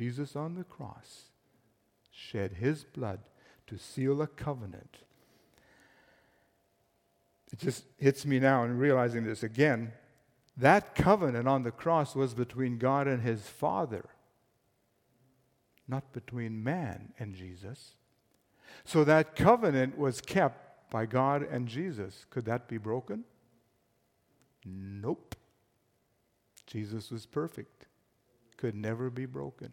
Jesus 0.00 0.34
on 0.34 0.54
the 0.54 0.64
cross 0.64 1.24
shed 2.10 2.52
his 2.52 2.84
blood 2.84 3.20
to 3.66 3.76
seal 3.76 4.22
a 4.22 4.26
covenant. 4.26 4.96
It 7.52 7.58
just 7.58 7.84
hits 7.98 8.24
me 8.24 8.38
now 8.40 8.64
in 8.64 8.78
realizing 8.78 9.24
this 9.24 9.42
again. 9.42 9.92
That 10.56 10.94
covenant 10.94 11.46
on 11.46 11.64
the 11.64 11.70
cross 11.70 12.16
was 12.16 12.32
between 12.32 12.78
God 12.78 13.08
and 13.08 13.22
his 13.22 13.42
Father, 13.42 14.06
not 15.86 16.14
between 16.14 16.64
man 16.64 17.12
and 17.18 17.34
Jesus. 17.34 17.92
So 18.86 19.04
that 19.04 19.36
covenant 19.36 19.98
was 19.98 20.22
kept 20.22 20.90
by 20.90 21.04
God 21.04 21.42
and 21.42 21.68
Jesus. 21.68 22.24
Could 22.30 22.46
that 22.46 22.68
be 22.68 22.78
broken? 22.78 23.24
Nope. 24.64 25.36
Jesus 26.66 27.10
was 27.10 27.26
perfect 27.26 27.84
could 28.60 28.74
never 28.74 29.08
be 29.08 29.24
broken. 29.24 29.72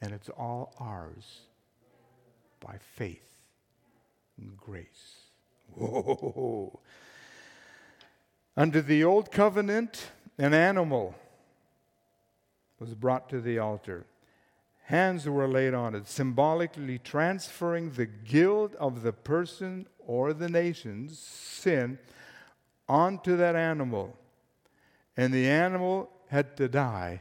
And 0.00 0.12
it's 0.12 0.28
all 0.28 0.74
ours 0.78 1.40
by 2.60 2.76
faith 2.78 3.28
and 4.38 4.56
grace. 4.56 5.26
Whoa. 5.74 6.80
Under 8.56 8.80
the 8.80 9.04
old 9.04 9.30
covenant, 9.30 10.10
an 10.38 10.54
animal 10.54 11.14
was 12.78 12.94
brought 12.94 13.28
to 13.30 13.40
the 13.40 13.58
altar. 13.58 14.06
Hands 14.84 15.28
were 15.28 15.48
laid 15.48 15.74
on 15.74 15.94
it, 15.94 16.08
symbolically 16.08 16.98
transferring 16.98 17.90
the 17.90 18.06
guilt 18.06 18.74
of 18.76 19.02
the 19.02 19.12
person 19.12 19.86
or 19.98 20.32
the 20.32 20.48
nation's 20.48 21.18
sin 21.18 21.98
onto 22.88 23.36
that 23.36 23.54
animal. 23.54 24.16
And 25.16 25.34
the 25.34 25.46
animal 25.46 26.10
had 26.28 26.56
to 26.56 26.68
die 26.68 27.20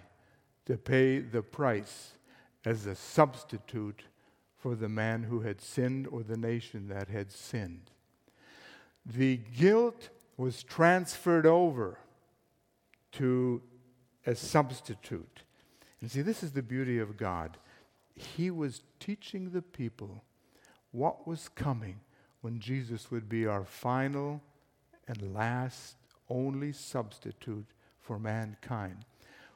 to 0.65 0.77
pay 0.77 1.19
the 1.19 1.41
price 1.41 2.11
as 2.67 2.85
a 2.85 2.95
substitute 2.95 4.03
for 4.57 4.75
the 4.75 4.89
man 4.89 5.23
who 5.23 5.39
had 5.39 5.61
sinned 5.61 6.05
or 6.11 6.21
the 6.21 6.35
nation 6.35 6.89
that 6.89 7.07
had 7.07 7.31
sinned. 7.31 7.91
The 9.05 9.37
guilt 9.37 10.09
was 10.35 10.63
transferred 10.63 11.45
over 11.45 11.97
to 13.13 13.61
a 14.25 14.35
substitute. 14.35 15.43
And 16.01 16.11
see, 16.11 16.21
this 16.21 16.43
is 16.43 16.51
the 16.51 16.61
beauty 16.61 16.99
of 16.99 17.15
God. 17.15 17.55
He 18.15 18.51
was 18.51 18.81
teaching 18.99 19.51
the 19.51 19.61
people 19.61 20.25
what 20.91 21.25
was 21.25 21.47
coming 21.47 22.01
when 22.41 22.59
Jesus 22.59 23.09
would 23.09 23.29
be 23.29 23.47
our 23.47 23.63
final 23.63 24.41
and 25.07 25.33
last 25.33 25.95
only 26.29 26.73
substitute 26.73 27.67
for 28.01 28.19
mankind 28.19 29.05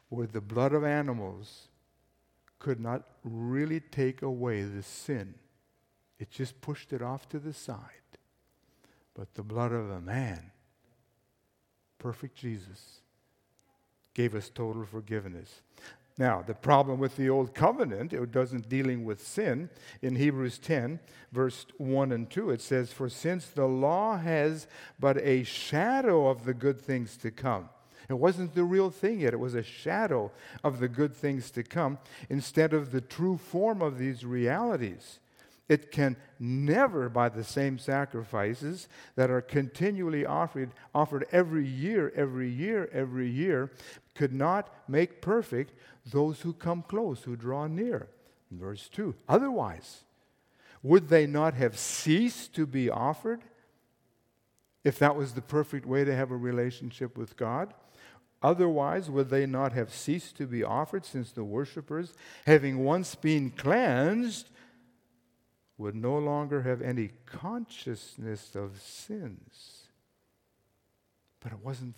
where 0.08 0.28
the 0.28 0.39
blood 0.39 0.71
of 0.71 0.86
animals 0.86 1.67
could 2.62 2.80
not 2.80 3.02
really 3.24 3.80
take 3.80 4.21
away 4.21 4.62
the 4.62 4.84
sin. 4.84 5.34
It 6.19 6.30
just 6.30 6.62
pushed 6.62 6.93
it 6.93 7.02
off 7.02 7.28
to 7.30 7.39
the 7.39 7.54
side. 7.54 7.80
But 9.15 9.34
the 9.34 9.41
blood 9.41 9.71
of 9.71 9.89
a 9.89 10.00
man, 10.00 10.52
perfect 11.97 12.36
Jesus, 12.36 13.02
gave 14.13 14.36
us 14.36 14.52
total 14.54 14.86
forgiveness. 14.86 15.62
Now, 16.19 16.43
the 16.45 16.54
problem 16.54 17.00
with 17.00 17.17
the 17.17 17.32
old 17.32 17.56
covenant, 17.56 18.13
it 18.13 18.32
doesn't 18.32 18.69
dealing 18.69 19.06
with 19.06 19.26
sin. 19.26 19.71
In 20.04 20.15
Hebrews 20.15 20.60
10, 20.60 21.00
verse 21.32 21.65
1 21.80 22.12
and 22.12 22.30
2, 22.30 22.52
it 22.52 22.62
says, 22.62 22.93
For 22.93 23.10
since 23.10 23.47
the 23.47 23.65
law 23.65 24.17
has 24.17 24.67
but 25.00 25.17
a 25.17 25.43
shadow 25.43 26.28
of 26.28 26.45
the 26.45 26.54
good 26.54 26.80
things 26.80 27.17
to 27.17 27.32
come, 27.32 27.69
it 28.12 28.19
wasn't 28.19 28.56
the 28.56 28.63
real 28.63 28.89
thing 28.89 29.21
yet, 29.21 29.34
it 29.34 29.39
was 29.39 29.56
a 29.56 29.63
shadow 29.63 30.32
of 30.63 30.80
the 30.80 30.88
good 30.88 31.15
things 31.15 31.52
to 31.52 31.63
come 31.63 31.97
instead 32.30 32.74
of 32.74 32.91
the 32.91 33.02
true 33.02 33.38
form 33.38 33.82
of 33.82 33.97
these 33.97 34.26
realities. 34.26 35.19
It 35.69 35.89
can 35.89 36.17
never, 36.38 37.08
by 37.08 37.30
the 37.30 37.45
same 37.45 37.78
sacrifices 37.78 38.89
that 39.15 39.30
are 39.30 39.41
continually 39.41 40.26
offered, 40.26 40.71
offered 40.93 41.26
every 41.32 41.65
year, 41.65 42.12
every 42.13 42.50
year, 42.50 42.89
every 42.91 43.30
year, 43.30 43.71
could 44.13 44.34
not 44.34 44.67
make 44.89 45.21
perfect 45.21 45.74
those 46.06 46.41
who 46.41 46.52
come 46.52 46.82
close, 46.82 47.24
who 47.24 47.38
draw 47.38 47.67
near. 47.67 48.10
Verse 48.52 48.89
2 48.89 49.15
Otherwise, 49.30 50.04
would 50.84 51.08
they 51.08 51.26
not 51.26 51.54
have 51.54 51.78
ceased 51.78 52.54
to 52.56 52.65
be 52.65 52.89
offered 52.89 53.41
if 54.84 55.00
that 55.00 55.15
was 55.15 55.34
the 55.34 55.41
perfect 55.41 55.86
way 55.86 56.04
to 56.04 56.13
have 56.13 56.32
a 56.32 56.38
relationship 56.38 57.17
with 57.17 57.38
God? 57.38 57.74
Otherwise, 58.41 59.10
would 59.10 59.30
they 59.30 59.45
not 59.45 59.73
have 59.73 59.93
ceased 59.93 60.36
to 60.38 60.47
be 60.47 60.63
offered, 60.63 61.06
since 61.06 61.32
the 61.32 61.43
worshippers, 61.43 62.13
having 62.47 62.84
once 62.84 63.13
been 63.13 63.51
cleansed, 63.51 64.49
would 65.77 65.95
no 65.95 66.17
longer 66.17 66.63
have 66.63 66.82
any 66.82 67.12
consciousness 67.25 68.56
of 68.56 68.82
sins? 68.82 69.84
But 71.39 71.51
it 71.51 71.60
wasn't 71.63 71.95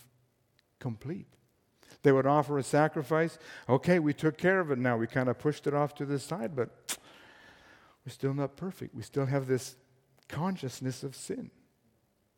complete. 0.79 1.27
They 2.01 2.11
would 2.11 2.25
offer 2.25 2.57
a 2.57 2.63
sacrifice. 2.63 3.37
Okay, 3.69 3.99
we 3.99 4.13
took 4.13 4.37
care 4.37 4.59
of 4.59 4.71
it 4.71 4.77
now. 4.77 4.97
We 4.97 5.07
kind 5.07 5.29
of 5.29 5.39
pushed 5.39 5.67
it 5.67 5.73
off 5.73 5.95
to 5.95 6.05
the 6.05 6.19
side, 6.19 6.55
but 6.55 6.97
we're 8.05 8.11
still 8.11 8.33
not 8.33 8.57
perfect. 8.57 8.93
We 8.93 9.03
still 9.03 9.25
have 9.25 9.47
this 9.47 9.75
consciousness 10.27 11.03
of 11.03 11.15
sin. 11.15 11.51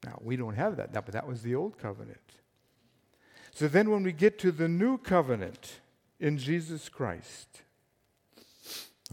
Now, 0.05 0.19
we 0.21 0.35
don't 0.35 0.55
have 0.55 0.77
that, 0.77 0.93
but 0.93 1.05
that 1.13 1.27
was 1.27 1.41
the 1.41 1.55
old 1.55 1.79
covenant. 1.79 2.19
So 3.55 3.69
then, 3.69 3.89
when 3.89 4.03
we 4.03 4.11
get 4.11 4.37
to 4.39 4.51
the 4.51 4.67
new 4.67 4.97
covenant 4.97 5.79
in 6.19 6.37
Jesus 6.37 6.89
Christ, 6.89 7.61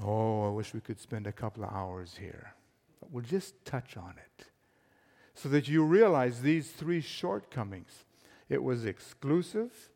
oh, 0.03 0.49
I 0.49 0.51
wish 0.51 0.75
we 0.75 0.81
could 0.81 0.99
spend 0.99 1.29
a 1.29 1.33
couple 1.33 1.63
of 1.63 1.71
hours 1.71 2.17
here. 2.19 2.53
But 2.99 3.13
we'll 3.13 3.23
just 3.23 3.65
touch 3.65 3.97
on 3.97 4.17
it 4.19 4.47
so 5.37 5.49
that 5.51 5.69
you 5.69 5.85
realize 5.85 6.41
these 6.41 6.73
three 6.73 7.01
shortcomings. 7.01 8.05
It 8.49 8.65
was 8.65 8.85
exclusive, 8.85 9.91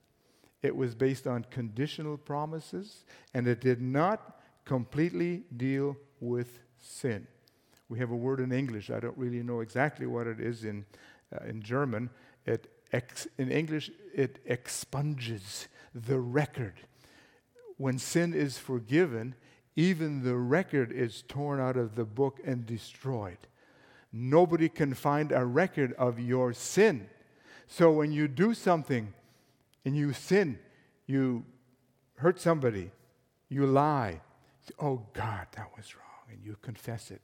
it 0.63 0.77
was 0.77 0.95
based 0.95 1.27
on 1.27 1.47
conditional 1.51 2.17
promises, 2.17 3.05
and 3.35 3.49
it 3.49 3.61
did 3.61 3.83
not 3.83 4.39
completely 4.65 5.43
deal 5.57 5.97
with 6.21 6.61
sin. 6.79 7.27
We 7.89 7.99
have 7.99 8.13
a 8.13 8.17
word 8.17 8.39
in 8.39 8.53
English, 8.53 8.91
I 8.91 9.01
don't 9.01 9.19
really 9.19 9.43
know 9.43 9.59
exactly 9.59 10.07
what 10.07 10.29
it 10.29 10.39
is 10.39 10.65
in, 10.65 10.87
uh, 11.35 11.45
in 11.47 11.63
German. 11.63 12.11
It 12.47 12.71
ex, 12.93 13.27
in 13.39 13.51
English, 13.51 13.91
it 14.15 14.39
expunges 14.47 15.69
the 15.95 16.19
record. 16.19 16.75
When 17.77 17.99
sin 17.99 18.35
is 18.35 18.59
forgiven, 18.59 19.35
even 19.77 20.23
the 20.23 20.37
record 20.37 20.91
is 20.91 21.23
torn 21.29 21.61
out 21.61 21.77
of 21.77 21.95
the 21.95 22.05
book 22.05 22.41
and 22.45 22.65
destroyed. 22.65 23.39
Nobody 24.13 24.69
can 24.69 24.95
find 24.95 25.31
a 25.31 25.45
record 25.45 25.93
of 25.95 26.19
your 26.19 26.55
sin. 26.55 27.09
So 27.67 27.93
when 27.93 28.13
you 28.13 28.29
do 28.29 28.55
something 28.55 29.13
and 29.85 29.97
you 29.97 30.13
sin, 30.13 30.59
you 31.07 31.45
hurt 32.17 32.41
somebody, 32.41 32.91
you 33.49 33.67
lie. 33.67 34.21
Oh 34.81 35.03
God, 35.13 35.47
that 35.53 35.71
was 35.77 35.95
wrong. 35.95 36.05
And 36.31 36.43
you 36.43 36.57
confess 36.63 37.11
it. 37.11 37.23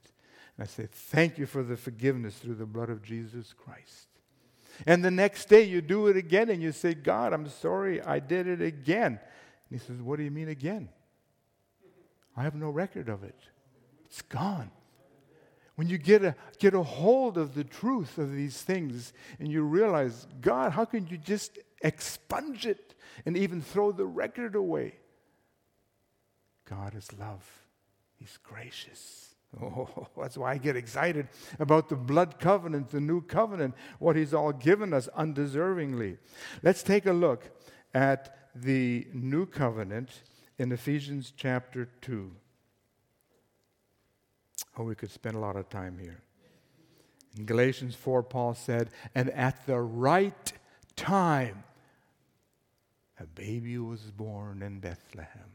And 0.55 0.63
I 0.63 0.67
say, 0.67 0.87
Thank 0.91 1.37
you 1.37 1.45
for 1.45 1.63
the 1.63 1.75
forgiveness 1.75 2.35
through 2.35 2.55
the 2.55 2.65
blood 2.65 2.89
of 2.89 3.01
Jesus 3.01 3.53
Christ. 3.53 4.07
And 4.85 5.03
the 5.03 5.11
next 5.11 5.49
day 5.49 5.63
you 5.63 5.81
do 5.81 6.07
it 6.07 6.17
again 6.17 6.49
and 6.49 6.61
you 6.61 6.71
say, 6.71 6.93
God, 6.93 7.33
I'm 7.33 7.47
sorry, 7.47 8.01
I 8.01 8.19
did 8.19 8.47
it 8.47 8.61
again. 8.61 9.19
And 9.69 9.79
he 9.79 9.85
says, 9.85 10.01
What 10.01 10.17
do 10.17 10.23
you 10.23 10.31
mean 10.31 10.49
again? 10.49 10.89
I 12.35 12.43
have 12.43 12.55
no 12.55 12.69
record 12.69 13.09
of 13.09 13.23
it. 13.23 13.39
It's 14.05 14.21
gone. 14.21 14.71
When 15.75 15.89
you 15.89 15.97
get 15.97 16.23
a, 16.23 16.35
get 16.59 16.75
a 16.75 16.83
hold 16.83 17.37
of 17.37 17.55
the 17.55 17.63
truth 17.63 18.17
of 18.17 18.31
these 18.31 18.61
things 18.61 19.11
and 19.39 19.47
you 19.51 19.63
realize, 19.63 20.27
God, 20.39 20.71
how 20.71 20.85
can 20.85 21.07
you 21.07 21.17
just 21.17 21.57
expunge 21.81 22.67
it 22.67 22.93
and 23.25 23.35
even 23.35 23.61
throw 23.61 23.91
the 23.91 24.05
record 24.05 24.55
away? 24.55 24.95
God 26.69 26.95
is 26.95 27.11
love, 27.13 27.43
He's 28.17 28.37
gracious. 28.43 29.32
Oh, 29.61 30.07
that's 30.17 30.37
why 30.37 30.53
I 30.53 30.57
get 30.57 30.75
excited 30.75 31.27
about 31.59 31.89
the 31.89 31.95
blood 31.95 32.39
covenant, 32.39 32.89
the 32.89 33.01
new 33.01 33.21
covenant, 33.21 33.75
what 33.99 34.15
He's 34.15 34.33
all 34.33 34.51
given 34.51 34.93
us 34.93 35.07
undeservingly. 35.17 36.17
Let's 36.61 36.83
take 36.83 37.05
a 37.05 37.13
look 37.13 37.49
at 37.93 38.51
the 38.55 39.07
new 39.13 39.45
covenant 39.45 40.21
in 40.57 40.71
Ephesians 40.71 41.33
chapter 41.35 41.89
2. 42.01 42.31
Oh, 44.77 44.83
we 44.83 44.95
could 44.95 45.11
spend 45.11 45.35
a 45.35 45.39
lot 45.39 45.55
of 45.55 45.69
time 45.69 45.97
here. 45.99 46.21
In 47.37 47.45
Galatians 47.45 47.95
4, 47.95 48.23
Paul 48.23 48.53
said, 48.53 48.89
And 49.15 49.29
at 49.31 49.65
the 49.65 49.79
right 49.79 50.53
time, 50.95 51.63
a 53.19 53.25
baby 53.25 53.77
was 53.77 54.01
born 54.11 54.61
in 54.61 54.79
Bethlehem. 54.79 55.51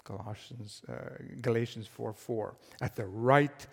Colossians, 0.00 0.82
uh, 0.88 0.92
Galatians 1.40 1.86
4 1.86 2.12
4. 2.12 2.54
At 2.80 2.96
the 2.96 3.06
right 3.06 3.66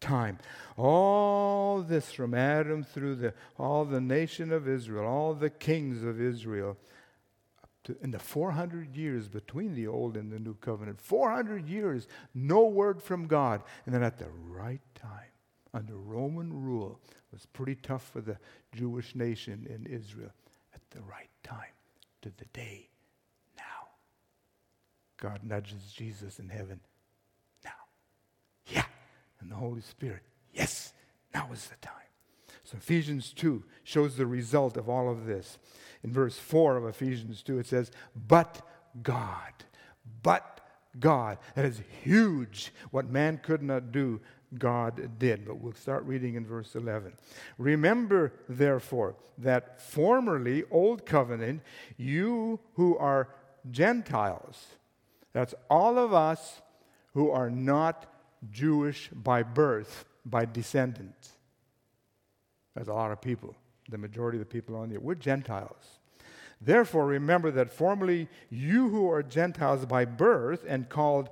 time. 0.00 0.38
All 0.76 1.80
this 1.80 2.12
from 2.12 2.34
Adam 2.34 2.84
through 2.84 3.16
the, 3.16 3.34
all 3.58 3.84
the 3.84 4.00
nation 4.00 4.52
of 4.52 4.68
Israel, 4.68 5.06
all 5.06 5.34
the 5.34 5.50
kings 5.50 6.04
of 6.04 6.20
Israel, 6.20 6.76
to, 7.84 7.96
in 8.02 8.10
the 8.10 8.18
400 8.18 8.96
years 8.96 9.28
between 9.28 9.74
the 9.74 9.86
old 9.86 10.16
and 10.16 10.32
the 10.32 10.38
new 10.38 10.54
covenant, 10.54 11.00
400 11.00 11.68
years, 11.68 12.06
no 12.34 12.64
word 12.64 13.02
from 13.02 13.26
God. 13.26 13.62
And 13.86 13.94
then 13.94 14.02
at 14.02 14.18
the 14.18 14.28
right 14.48 14.80
time, 14.94 15.32
under 15.72 15.96
Roman 15.96 16.52
rule, 16.52 17.00
was 17.32 17.46
pretty 17.46 17.74
tough 17.74 18.04
for 18.12 18.20
the 18.20 18.38
Jewish 18.74 19.14
nation 19.14 19.66
in 19.68 19.86
Israel. 19.92 20.30
At 20.74 20.80
the 20.90 21.00
right 21.02 21.30
time, 21.42 21.72
to 22.22 22.32
the 22.36 22.46
day. 22.52 22.88
God 25.20 25.40
nudges 25.44 25.92
Jesus 25.92 26.38
in 26.38 26.48
heaven. 26.48 26.80
Now. 27.64 27.70
Yeah. 28.66 28.84
And 29.40 29.50
the 29.50 29.56
Holy 29.56 29.80
Spirit. 29.80 30.22
Yes. 30.52 30.92
Now 31.32 31.48
is 31.52 31.66
the 31.66 31.76
time. 31.76 31.92
So 32.64 32.78
Ephesians 32.78 33.32
2 33.34 33.62
shows 33.82 34.16
the 34.16 34.26
result 34.26 34.76
of 34.76 34.88
all 34.88 35.10
of 35.10 35.26
this 35.26 35.58
in 36.04 36.12
verse 36.12 36.38
4 36.38 36.76
of 36.76 36.84
Ephesians 36.84 37.42
2, 37.42 37.58
it 37.58 37.66
says, 37.66 37.90
But 38.14 38.60
God, 39.02 39.52
but 40.22 40.60
God. 41.00 41.38
That 41.56 41.64
is 41.64 41.80
huge. 42.02 42.72
What 42.90 43.08
man 43.08 43.40
could 43.42 43.62
not 43.62 43.90
do, 43.90 44.20
God 44.56 45.18
did. 45.18 45.46
But 45.46 45.56
we'll 45.56 45.72
start 45.72 46.04
reading 46.04 46.34
in 46.34 46.46
verse 46.46 46.76
11. 46.76 47.14
Remember, 47.56 48.34
therefore, 48.48 49.16
that 49.38 49.80
formerly, 49.80 50.62
Old 50.70 51.06
Covenant, 51.06 51.62
you 51.96 52.60
who 52.74 52.96
are 52.98 53.30
Gentiles, 53.70 54.66
that's 55.34 55.54
all 55.68 55.98
of 55.98 56.14
us 56.14 56.62
who 57.12 57.30
are 57.30 57.50
not 57.50 58.06
Jewish 58.50 59.10
by 59.12 59.42
birth, 59.42 60.06
by 60.24 60.46
descendants. 60.46 61.32
That's 62.74 62.88
a 62.88 62.94
lot 62.94 63.12
of 63.12 63.20
people 63.20 63.54
the 63.90 63.98
majority 63.98 64.38
of 64.38 64.40
the 64.40 64.50
people 64.50 64.76
on 64.76 64.88
the 64.88 64.96
earth. 64.96 65.02
We're 65.02 65.14
Gentiles. 65.14 65.98
Therefore, 66.58 67.06
remember 67.06 67.50
that 67.50 67.70
formerly 67.70 68.28
you 68.48 68.88
who 68.88 69.10
are 69.10 69.22
Gentiles 69.22 69.84
by 69.84 70.06
birth 70.06 70.64
and 70.66 70.88
called 70.88 71.28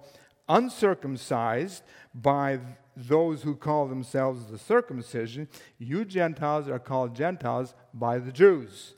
uncircumcised 0.48 1.82
by 2.14 2.60
those 2.94 3.42
who 3.42 3.54
call 3.54 3.86
themselves 3.86 4.46
the 4.46 4.58
circumcision, 4.58 5.48
you 5.78 6.04
Gentiles 6.04 6.68
are 6.68 6.78
called 6.78 7.16
Gentiles 7.16 7.74
by 7.94 8.18
the 8.18 8.32
Jews, 8.32 8.92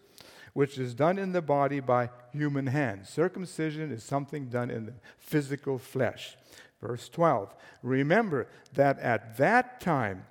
which 0.53 0.79
is 0.79 0.95
done 0.95 1.19
in 1.19 1.31
the 1.31 1.43
body 1.43 1.79
by 1.79 2.11
human 2.35 2.67
hands. 2.67 3.09
Circumcision 3.09 3.91
is 3.93 4.03
something 4.03 4.47
done 4.47 4.71
in 4.71 4.87
the 4.87 4.95
physical 5.19 5.79
flesh. 5.79 6.37
Verse 6.81 7.09
12 7.09 7.55
Remember 7.83 8.47
that 8.75 8.99
at 8.99 9.37
that 9.39 9.81
time, 9.81 10.25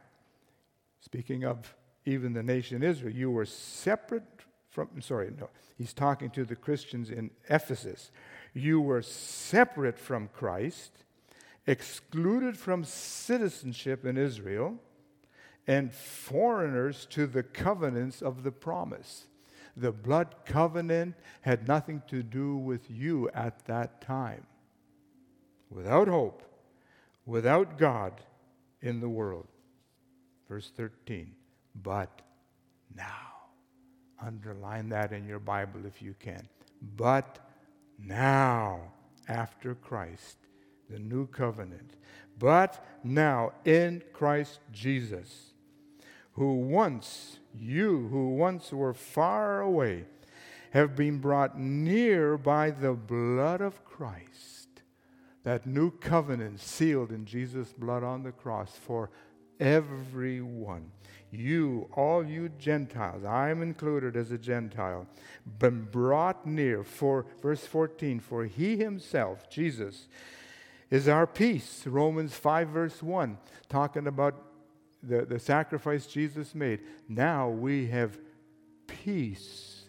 speaking 0.99 1.43
of 1.43 1.75
even 2.05 2.33
the 2.33 2.43
nation 2.43 2.83
Israel, 2.83 3.13
you 3.13 3.31
were 3.31 3.45
separate 3.45 4.23
from, 4.69 4.89
sorry, 5.01 5.31
no, 5.39 5.49
he's 5.77 5.93
talking 5.93 6.29
to 6.31 6.43
the 6.43 6.55
Christians 6.55 7.11
in 7.11 7.29
Ephesus. 7.49 8.11
You 8.53 8.81
were 8.81 9.03
separate 9.03 9.99
from 9.99 10.29
Christ, 10.33 10.91
excluded 11.67 12.57
from 12.57 12.83
citizenship 12.83 14.03
in 14.05 14.17
Israel, 14.17 14.75
and 15.67 15.93
foreigners 15.93 17.07
to 17.11 17.25
the 17.27 17.43
covenants 17.43 18.21
of 18.21 18.43
the 18.43 18.51
promise. 18.51 19.27
The 19.75 19.91
blood 19.91 20.35
covenant 20.45 21.15
had 21.41 21.67
nothing 21.67 22.03
to 22.07 22.21
do 22.23 22.57
with 22.57 22.89
you 22.89 23.29
at 23.33 23.65
that 23.65 24.01
time. 24.01 24.45
Without 25.69 26.07
hope, 26.07 26.43
without 27.25 27.77
God 27.77 28.21
in 28.81 28.99
the 28.99 29.09
world. 29.09 29.47
Verse 30.47 30.71
13 30.75 31.33
but 31.81 32.21
now. 32.95 33.29
Underline 34.21 34.89
that 34.89 35.11
in 35.11 35.27
your 35.27 35.39
Bible 35.39 35.85
if 35.85 36.01
you 36.01 36.15
can. 36.19 36.47
But 36.95 37.39
now, 37.99 38.93
after 39.27 39.75
Christ, 39.75 40.37
the 40.89 40.99
new 40.99 41.27
covenant. 41.27 41.95
But 42.37 42.85
now, 43.03 43.53
in 43.65 44.01
Christ 44.13 44.59
Jesus, 44.71 45.52
who 46.33 46.55
once, 46.55 47.39
you 47.57 48.07
who 48.09 48.35
once 48.35 48.71
were 48.71 48.93
far 48.93 49.61
away, 49.61 50.05
have 50.71 50.95
been 50.95 51.19
brought 51.19 51.57
near 51.57 52.37
by 52.37 52.71
the 52.71 52.93
blood 52.93 53.61
of 53.61 53.85
Christ. 53.85 54.81
That 55.43 55.67
new 55.67 55.91
covenant 55.91 56.59
sealed 56.59 57.11
in 57.11 57.25
Jesus' 57.25 57.73
blood 57.73 58.03
on 58.03 58.23
the 58.23 58.31
cross 58.31 58.71
for 58.71 59.11
everyone 59.59 60.91
you, 61.33 61.89
all 61.93 62.25
you 62.25 62.49
Gentiles, 62.59 63.25
I'm 63.25 63.61
included 63.61 64.15
as 64.15 64.31
a 64.31 64.37
Gentile, 64.37 65.07
been 65.59 65.85
brought 65.85 66.45
near 66.45 66.83
for, 66.83 67.25
verse 67.41 67.65
14, 67.65 68.19
for 68.19 68.45
he 68.45 68.77
himself, 68.77 69.49
Jesus, 69.49 70.07
is 70.91 71.07
our 71.07 71.25
peace. 71.25 71.87
Romans 71.87 72.35
5, 72.35 72.69
verse 72.69 73.01
1, 73.01 73.37
talking 73.67 74.07
about 74.07 74.35
the, 75.03 75.25
the 75.25 75.39
sacrifice 75.39 76.07
Jesus 76.07 76.55
made. 76.55 76.79
Now 77.07 77.49
we 77.49 77.87
have 77.87 78.17
peace 78.87 79.83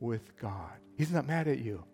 with 0.00 0.36
God. 0.38 0.72
He's 0.96 1.10
not 1.10 1.26
mad 1.26 1.48
at 1.48 1.58
you. 1.58 1.84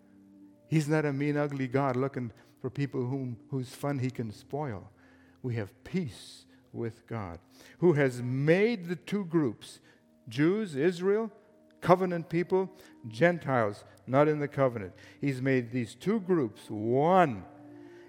He's 0.67 0.87
not 0.87 1.05
a 1.05 1.13
mean, 1.13 1.37
ugly 1.37 1.67
God 1.67 1.95
looking 1.95 2.31
for 2.61 2.69
people 2.69 3.05
whom, 3.05 3.37
whose 3.49 3.69
fun 3.69 3.99
he 3.99 4.09
can 4.09 4.31
spoil. 4.31 4.89
We 5.41 5.55
have 5.55 5.83
peace 5.83 6.45
with 6.71 7.05
God, 7.07 7.39
who 7.79 7.93
has 7.93 8.21
made 8.21 8.87
the 8.87 8.95
two 8.95 9.25
groups 9.25 9.79
Jews, 10.29 10.75
Israel, 10.75 11.29
covenant 11.81 12.29
people, 12.29 12.71
Gentiles, 13.07 13.83
not 14.07 14.27
in 14.27 14.39
the 14.39 14.47
covenant. 14.47 14.93
He's 15.19 15.41
made 15.41 15.71
these 15.71 15.95
two 15.95 16.21
groups 16.21 16.61
one 16.69 17.43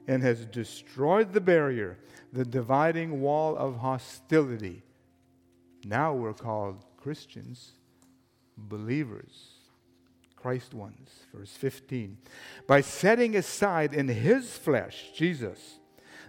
and 0.06 0.22
has 0.22 0.44
destroyed 0.46 1.32
the 1.32 1.40
barrier, 1.40 1.98
the 2.32 2.44
dividing 2.44 3.20
wall 3.20 3.56
of 3.56 3.78
hostility. 3.78 4.82
Now 5.84 6.14
we're 6.14 6.34
called 6.34 6.84
Christians, 6.96 7.72
believers. 8.56 9.54
Christ 10.44 10.74
ones. 10.74 11.08
Verse 11.32 11.52
15. 11.52 12.18
By 12.66 12.82
setting 12.82 13.34
aside 13.34 13.94
in 13.94 14.08
his 14.08 14.58
flesh, 14.58 15.10
Jesus, 15.16 15.78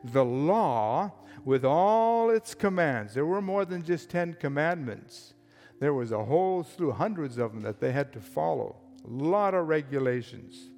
the 0.06 0.24
law 0.24 1.12
with 1.44 1.66
all 1.66 2.30
its 2.30 2.56
commands. 2.56 3.14
There 3.14 3.26
were 3.26 3.42
more 3.42 3.66
than 3.66 3.84
just 3.84 4.10
10 4.10 4.36
commandments, 4.36 5.34
there 5.82 5.94
was 5.94 6.14
a 6.14 6.24
whole 6.24 6.64
slew, 6.64 6.92
hundreds 6.92 7.38
of 7.38 7.52
them 7.52 7.62
that 7.64 7.82
they 7.82 7.92
had 7.92 8.14
to 8.14 8.22
follow, 8.22 8.78
a 9.04 9.10
lot 9.10 9.54
of 9.54 9.68
regulations. 9.68 10.70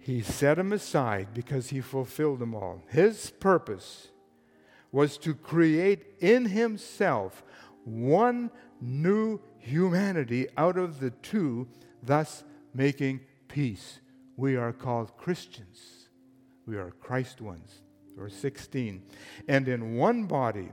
He 0.00 0.22
set 0.22 0.56
them 0.56 0.72
aside 0.72 1.28
because 1.34 1.68
he 1.68 1.80
fulfilled 1.80 2.38
them 2.40 2.54
all. 2.54 2.82
His 2.88 3.30
purpose 3.30 4.08
was 4.90 5.18
to 5.18 5.34
create 5.34 6.04
in 6.18 6.46
himself 6.46 7.44
one 7.84 8.50
new 8.80 9.40
humanity 9.58 10.48
out 10.56 10.78
of 10.78 11.00
the 11.00 11.10
two, 11.10 11.68
thus 12.02 12.44
making 12.74 13.20
peace 13.46 14.00
we 14.40 14.56
are 14.56 14.72
called 14.72 15.16
Christians. 15.18 16.08
We 16.66 16.76
are 16.76 16.92
Christ 16.92 17.42
ones. 17.42 17.82
Verse 18.16 18.34
16. 18.34 19.02
And 19.48 19.68
in 19.68 19.96
one 19.96 20.24
body, 20.24 20.70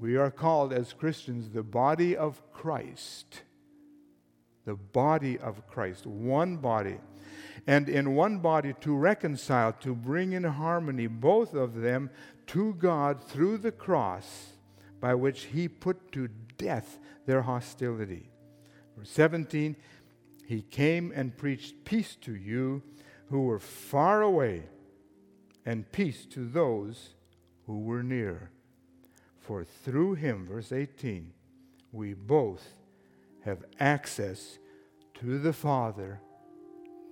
we 0.00 0.16
are 0.16 0.32
called 0.32 0.72
as 0.72 0.92
Christians 0.92 1.50
the 1.50 1.62
body 1.62 2.16
of 2.16 2.42
Christ. 2.52 3.42
The 4.64 4.74
body 4.74 5.38
of 5.38 5.66
Christ. 5.68 6.06
One 6.06 6.56
body. 6.56 6.98
And 7.68 7.86
in 7.90 8.14
one 8.14 8.38
body 8.38 8.74
to 8.80 8.96
reconcile, 8.96 9.74
to 9.80 9.94
bring 9.94 10.32
in 10.32 10.44
harmony 10.44 11.06
both 11.06 11.52
of 11.52 11.74
them 11.74 12.08
to 12.46 12.72
God 12.72 13.22
through 13.22 13.58
the 13.58 13.70
cross 13.70 14.54
by 15.00 15.14
which 15.14 15.42
he 15.44 15.68
put 15.68 16.10
to 16.12 16.30
death 16.56 16.98
their 17.26 17.42
hostility. 17.42 18.30
Verse 18.96 19.10
17, 19.10 19.76
he 20.46 20.62
came 20.62 21.12
and 21.14 21.36
preached 21.36 21.84
peace 21.84 22.16
to 22.22 22.34
you 22.34 22.82
who 23.28 23.42
were 23.42 23.58
far 23.58 24.22
away, 24.22 24.62
and 25.66 25.92
peace 25.92 26.24
to 26.24 26.48
those 26.48 27.10
who 27.66 27.80
were 27.80 28.02
near. 28.02 28.50
For 29.40 29.62
through 29.62 30.14
him, 30.14 30.46
verse 30.46 30.72
18, 30.72 31.34
we 31.92 32.14
both 32.14 32.66
have 33.44 33.62
access 33.78 34.56
to 35.20 35.38
the 35.38 35.52
Father, 35.52 36.22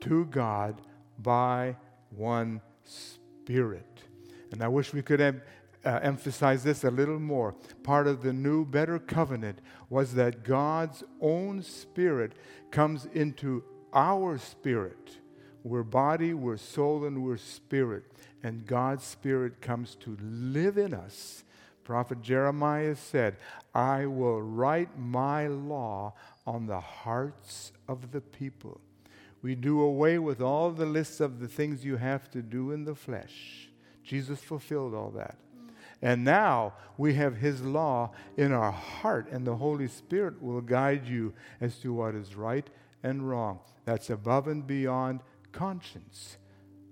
to 0.09 0.25
God, 0.27 0.81
by 1.19 1.77
one 2.11 2.61
Spirit. 2.85 4.03
And 4.53 4.63
I 4.63 4.69
wish 4.69 4.93
we 4.93 5.03
could 5.03 5.21
have 5.21 5.41
uh, 5.85 6.01
emphasize 6.03 6.65
this 6.65 6.85
a 6.85 6.91
little 6.91 7.21
more. 7.21 7.55
Part 7.83 8.07
of 8.07 8.23
the 8.23 8.33
new, 8.33 8.65
better 8.65 8.99
covenant 8.99 9.61
was 9.89 10.15
that 10.15 10.43
God's 10.43 11.05
own 11.21 11.63
spirit 11.63 12.33
comes 12.71 13.07
into 13.15 13.63
our 13.93 14.37
spirit. 14.39 15.19
We're 15.63 15.85
body, 15.85 16.35
we're 16.35 16.57
soul, 16.57 17.05
and 17.05 17.25
we're 17.25 17.37
spirit. 17.37 18.05
And 18.43 18.67
God's 18.67 19.05
spirit 19.05 19.61
comes 19.61 19.95
to 19.97 20.17
live 20.21 20.77
in 20.77 20.93
us. 20.93 21.45
Prophet 21.85 22.21
Jeremiah 22.21 22.97
said, 22.97 23.37
I 23.75 24.07
will 24.07 24.43
write 24.43 24.99
my 24.99 25.47
law 25.47 26.15
on 26.47 26.67
the 26.67 26.81
hearts 26.81 27.73
of 27.89 28.11
the 28.11 28.21
people. 28.21 28.81
We 29.43 29.55
do 29.55 29.81
away 29.81 30.19
with 30.19 30.41
all 30.41 30.71
the 30.71 30.87
lists 30.87 31.21
of 31.21 31.41
the 31.41 31.49
things 31.49 31.85
you 31.85 31.97
have 31.97 32.31
to 32.31 32.43
do 32.43 32.73
in 32.73 32.85
the 32.85 32.95
flesh. 32.95 33.69
Jesus 34.03 34.41
fulfilled 34.41 34.95
all 34.95 35.11
that. 35.11 35.37
And 36.03 36.25
now 36.25 36.75
we 36.99 37.15
have 37.15 37.37
His 37.37 37.63
law 37.63 38.13
in 38.37 38.53
our 38.53 38.73
heart, 38.73 39.29
and 39.31 39.47
the 39.47 39.57
Holy 39.57 39.89
Spirit 39.89 40.43
will 40.43 40.61
guide 40.61 41.07
you 41.07 41.33
as 41.61 41.77
to 41.79 41.93
what 41.93 42.15
is 42.15 42.35
right 42.35 42.69
and 43.03 43.29
wrong. 43.29 43.61
That's 43.85 44.11
above 44.11 44.49
and 44.49 44.67
beyond 44.67 45.21
conscience, 45.53 46.37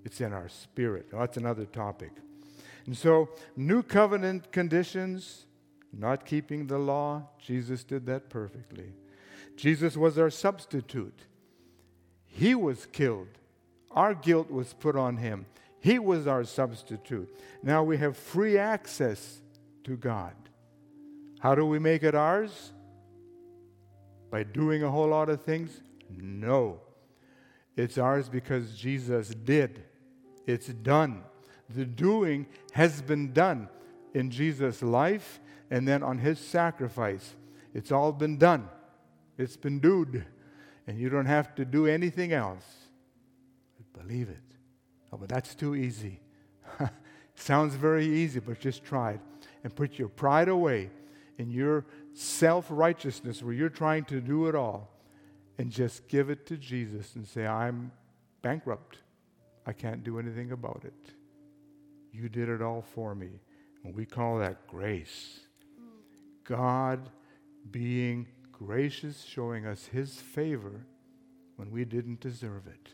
it's 0.05 0.21
in 0.21 0.33
our 0.33 0.49
spirit. 0.49 1.09
that's 1.13 1.37
another 1.37 1.67
topic. 1.67 2.13
And 2.87 2.97
so, 2.97 3.31
new 3.57 3.83
covenant 3.83 4.53
conditions, 4.53 5.47
not 5.93 6.27
keeping 6.27 6.67
the 6.67 6.79
law, 6.79 7.29
Jesus 7.39 7.85
did 7.85 8.07
that 8.07 8.29
perfectly. 8.29 8.93
Jesus 9.57 9.97
was 9.97 10.19
our 10.19 10.31
substitute. 10.31 11.25
He 12.37 12.57
was 12.57 12.87
killed. 12.87 13.29
Our 13.93 14.13
guilt 14.13 14.51
was 14.51 14.73
put 14.75 14.97
on 14.97 15.19
him. 15.19 15.47
He 15.79 16.01
was 16.01 16.27
our 16.27 16.43
substitute. 16.43 17.29
Now 17.63 17.85
we 17.85 17.97
have 17.99 18.17
free 18.17 18.59
access 18.59 19.41
to 19.85 19.97
God. 19.97 20.35
How 21.39 21.55
do 21.55 21.65
we 21.65 21.79
make 21.79 22.03
it 22.03 22.15
ours? 22.17 22.73
By 24.33 24.43
doing 24.43 24.83
a 24.83 24.91
whole 24.91 25.09
lot 25.09 25.29
of 25.29 25.43
things? 25.43 25.81
No. 26.11 26.81
It's 27.77 27.99
ours 27.99 28.29
because 28.29 28.77
Jesus 28.77 29.29
did. 29.29 29.85
It's 30.45 30.67
done. 30.67 31.23
The 31.71 31.85
doing 31.85 32.47
has 32.73 33.01
been 33.01 33.33
done 33.33 33.69
in 34.13 34.31
Jesus' 34.31 34.83
life 34.83 35.39
and 35.71 35.87
then 35.87 36.03
on 36.03 36.19
his 36.19 36.41
sacrifice. 36.41 37.35
It's 37.75 37.93
all 37.93 38.11
been 38.11 38.39
done. 38.39 38.69
It's 39.39 39.57
been 39.57 39.79
doed. 39.79 40.25
And 40.87 40.99
you 40.99 41.09
don't 41.09 41.27
have 41.27 41.55
to 41.57 41.65
do 41.65 41.87
anything 41.87 42.33
else. 42.33 42.65
Believe 43.99 44.29
it. 44.29 44.37
Oh, 45.13 45.17
but 45.17 45.29
that's 45.29 45.55
too 45.55 45.75
easy. 45.75 46.21
Sounds 47.35 47.75
very 47.75 48.07
easy, 48.07 48.41
but 48.41 48.61
just 48.61 48.85
try 48.85 49.13
it. 49.13 49.21
And 49.63 49.75
put 49.75 49.99
your 49.99 50.09
pride 50.09 50.49
away 50.49 50.91
in 51.39 51.51
your 51.51 51.87
self 52.13 52.67
righteousness 52.69 53.43
where 53.43 53.55
you're 53.55 53.69
trying 53.69 54.05
to 54.07 54.21
do 54.21 54.47
it 54.47 54.55
all. 54.55 54.91
And 55.57 55.71
just 55.71 56.09
give 56.09 56.31
it 56.31 56.47
to 56.47 56.57
Jesus 56.57 57.15
and 57.15 57.27
say, 57.27 57.47
I'm 57.47 57.93
bankrupt. 58.43 58.99
I 59.67 59.73
can't 59.73 60.03
do 60.03 60.19
anything 60.19 60.51
about 60.51 60.83
it. 60.85 61.15
You 62.13 62.29
did 62.29 62.49
it 62.49 62.61
all 62.61 62.83
for 62.83 63.15
me. 63.15 63.41
And 63.85 63.95
we 63.95 64.05
call 64.05 64.39
that 64.39 64.67
grace. 64.67 65.41
Mm. 65.81 65.87
God 66.45 67.09
being 67.71 68.27
gracious, 68.65 69.25
showing 69.25 69.67
us 69.67 69.87
his 69.87 70.17
favor 70.17 70.87
when 71.57 71.71
we 71.71 71.85
didn't 71.85 72.21
deserve 72.21 72.67
it. 72.67 72.89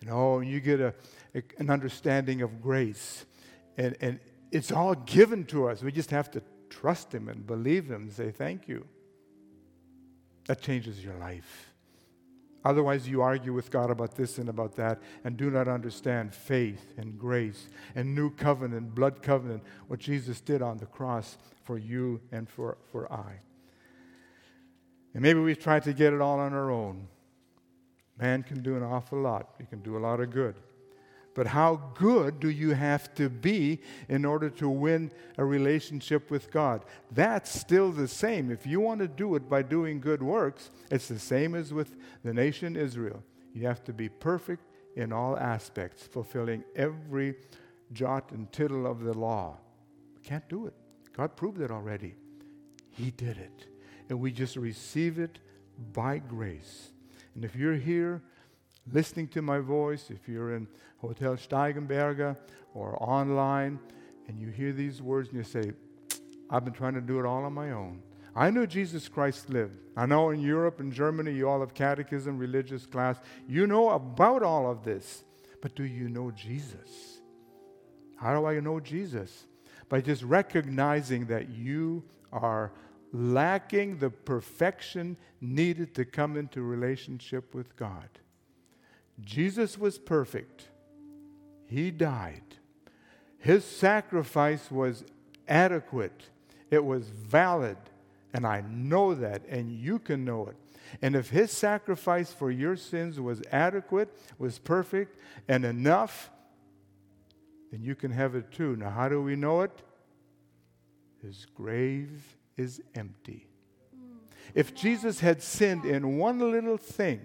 And 0.00 0.10
oh, 0.10 0.40
you 0.40 0.60
get 0.60 0.80
a, 0.80 0.94
a, 1.34 1.42
an 1.58 1.70
understanding 1.70 2.42
of 2.42 2.62
grace. 2.62 3.26
And, 3.76 3.96
and 4.00 4.20
it's 4.50 4.72
all 4.72 4.94
given 4.94 5.44
to 5.46 5.68
us. 5.68 5.82
We 5.82 5.92
just 5.92 6.10
have 6.10 6.30
to 6.32 6.42
trust 6.68 7.14
Him 7.14 7.28
and 7.28 7.46
believe 7.46 7.90
Him 7.90 8.02
and 8.02 8.12
say, 8.12 8.30
Thank 8.30 8.68
you. 8.68 8.86
That 10.46 10.60
changes 10.60 11.04
your 11.04 11.14
life. 11.14 11.66
Otherwise, 12.64 13.08
you 13.08 13.22
argue 13.22 13.54
with 13.54 13.70
God 13.70 13.90
about 13.90 14.16
this 14.16 14.36
and 14.36 14.48
about 14.48 14.76
that 14.76 15.00
and 15.24 15.36
do 15.36 15.50
not 15.50 15.66
understand 15.66 16.34
faith 16.34 16.92
and 16.98 17.18
grace 17.18 17.68
and 17.94 18.14
new 18.14 18.30
covenant, 18.30 18.94
blood 18.94 19.22
covenant, 19.22 19.62
what 19.88 19.98
Jesus 19.98 20.42
did 20.42 20.60
on 20.60 20.76
the 20.76 20.86
cross 20.86 21.38
for 21.64 21.78
you 21.78 22.20
and 22.32 22.48
for, 22.48 22.76
for 22.90 23.10
I. 23.10 23.40
And 25.14 25.22
maybe 25.22 25.40
we've 25.40 25.58
tried 25.58 25.82
to 25.84 25.92
get 25.92 26.12
it 26.12 26.20
all 26.20 26.38
on 26.38 26.52
our 26.52 26.70
own. 26.70 27.08
Man 28.18 28.42
can 28.42 28.62
do 28.62 28.76
an 28.76 28.82
awful 28.82 29.18
lot, 29.20 29.54
he 29.58 29.64
can 29.64 29.80
do 29.80 29.96
a 29.96 29.98
lot 29.98 30.20
of 30.20 30.30
good. 30.30 30.56
But 31.32 31.46
how 31.46 31.76
good 31.94 32.40
do 32.40 32.50
you 32.50 32.72
have 32.72 33.14
to 33.14 33.28
be 33.28 33.80
in 34.08 34.24
order 34.24 34.50
to 34.50 34.68
win 34.68 35.12
a 35.38 35.44
relationship 35.44 36.30
with 36.30 36.50
God? 36.50 36.84
That's 37.12 37.50
still 37.50 37.92
the 37.92 38.08
same. 38.08 38.50
If 38.50 38.66
you 38.66 38.80
want 38.80 39.00
to 39.00 39.08
do 39.08 39.36
it 39.36 39.48
by 39.48 39.62
doing 39.62 40.00
good 40.00 40.22
works, 40.22 40.70
it's 40.90 41.06
the 41.06 41.20
same 41.20 41.54
as 41.54 41.72
with 41.72 41.96
the 42.24 42.34
nation 42.34 42.76
Israel. 42.76 43.22
You 43.54 43.66
have 43.68 43.84
to 43.84 43.92
be 43.92 44.08
perfect 44.08 44.64
in 44.96 45.12
all 45.12 45.38
aspects, 45.38 46.02
fulfilling 46.02 46.64
every 46.74 47.36
jot 47.92 48.32
and 48.32 48.50
tittle 48.52 48.86
of 48.86 49.00
the 49.00 49.14
law. 49.14 49.56
Can't 50.24 50.48
do 50.48 50.66
it. 50.66 50.74
God 51.16 51.36
proved 51.36 51.60
it 51.60 51.70
already. 51.70 52.16
He 52.90 53.12
did 53.12 53.38
it. 53.38 53.69
And 54.10 54.20
we 54.20 54.32
just 54.32 54.56
receive 54.56 55.18
it 55.18 55.38
by 55.92 56.18
grace. 56.18 56.90
And 57.34 57.44
if 57.44 57.54
you're 57.54 57.76
here 57.76 58.22
listening 58.92 59.28
to 59.28 59.42
my 59.42 59.60
voice, 59.60 60.10
if 60.10 60.28
you're 60.28 60.54
in 60.54 60.66
Hotel 60.98 61.36
Steigenberger 61.36 62.36
or 62.74 63.00
online, 63.02 63.78
and 64.28 64.38
you 64.38 64.48
hear 64.48 64.72
these 64.72 65.00
words 65.00 65.28
and 65.28 65.38
you 65.38 65.44
say, 65.44 65.72
I've 66.50 66.64
been 66.64 66.74
trying 66.74 66.94
to 66.94 67.00
do 67.00 67.20
it 67.20 67.24
all 67.24 67.44
on 67.44 67.52
my 67.52 67.70
own. 67.70 68.02
I 68.34 68.50
know 68.50 68.66
Jesus 68.66 69.08
Christ 69.08 69.48
lived. 69.48 69.78
I 69.96 70.06
know 70.06 70.30
in 70.30 70.40
Europe 70.40 70.80
and 70.80 70.92
Germany 70.92 71.32
you 71.32 71.48
all 71.48 71.60
have 71.60 71.74
catechism, 71.74 72.38
religious 72.38 72.86
class. 72.86 73.18
You 73.48 73.66
know 73.66 73.90
about 73.90 74.42
all 74.42 74.70
of 74.70 74.84
this. 74.84 75.24
But 75.62 75.74
do 75.74 75.84
you 75.84 76.08
know 76.08 76.30
Jesus? 76.30 77.20
How 78.16 78.38
do 78.38 78.46
I 78.46 78.60
know 78.60 78.80
Jesus? 78.80 79.46
By 79.88 80.00
just 80.00 80.22
recognizing 80.22 81.26
that 81.26 81.48
you 81.50 82.04
are 82.32 82.72
lacking 83.12 83.98
the 83.98 84.10
perfection 84.10 85.16
needed 85.40 85.94
to 85.94 86.04
come 86.04 86.36
into 86.36 86.62
relationship 86.62 87.54
with 87.54 87.76
God. 87.76 88.08
Jesus 89.20 89.76
was 89.78 89.98
perfect. 89.98 90.68
He 91.66 91.90
died. 91.90 92.42
His 93.38 93.64
sacrifice 93.64 94.70
was 94.70 95.04
adequate. 95.48 96.30
It 96.70 96.84
was 96.84 97.08
valid. 97.08 97.76
And 98.32 98.46
I 98.46 98.62
know 98.68 99.14
that, 99.14 99.42
and 99.48 99.72
you 99.72 99.98
can 99.98 100.24
know 100.24 100.46
it. 100.46 100.56
And 101.02 101.14
if 101.14 101.30
his 101.30 101.50
sacrifice 101.50 102.32
for 102.32 102.50
your 102.50 102.76
sins 102.76 103.20
was 103.20 103.42
adequate, 103.50 104.16
was 104.38 104.58
perfect, 104.58 105.18
and 105.48 105.64
enough, 105.64 106.30
then 107.70 107.82
you 107.82 107.94
can 107.94 108.10
have 108.10 108.34
it 108.34 108.50
too. 108.52 108.76
Now, 108.76 108.90
how 108.90 109.08
do 109.08 109.22
we 109.22 109.36
know 109.36 109.62
it? 109.62 109.82
His 111.22 111.46
grave 111.54 112.36
is 112.60 112.80
empty. 112.94 113.46
If 114.54 114.74
Jesus 114.74 115.20
had 115.20 115.42
sinned 115.42 115.84
in 115.84 116.18
one 116.18 116.38
little 116.38 116.76
thing, 116.76 117.20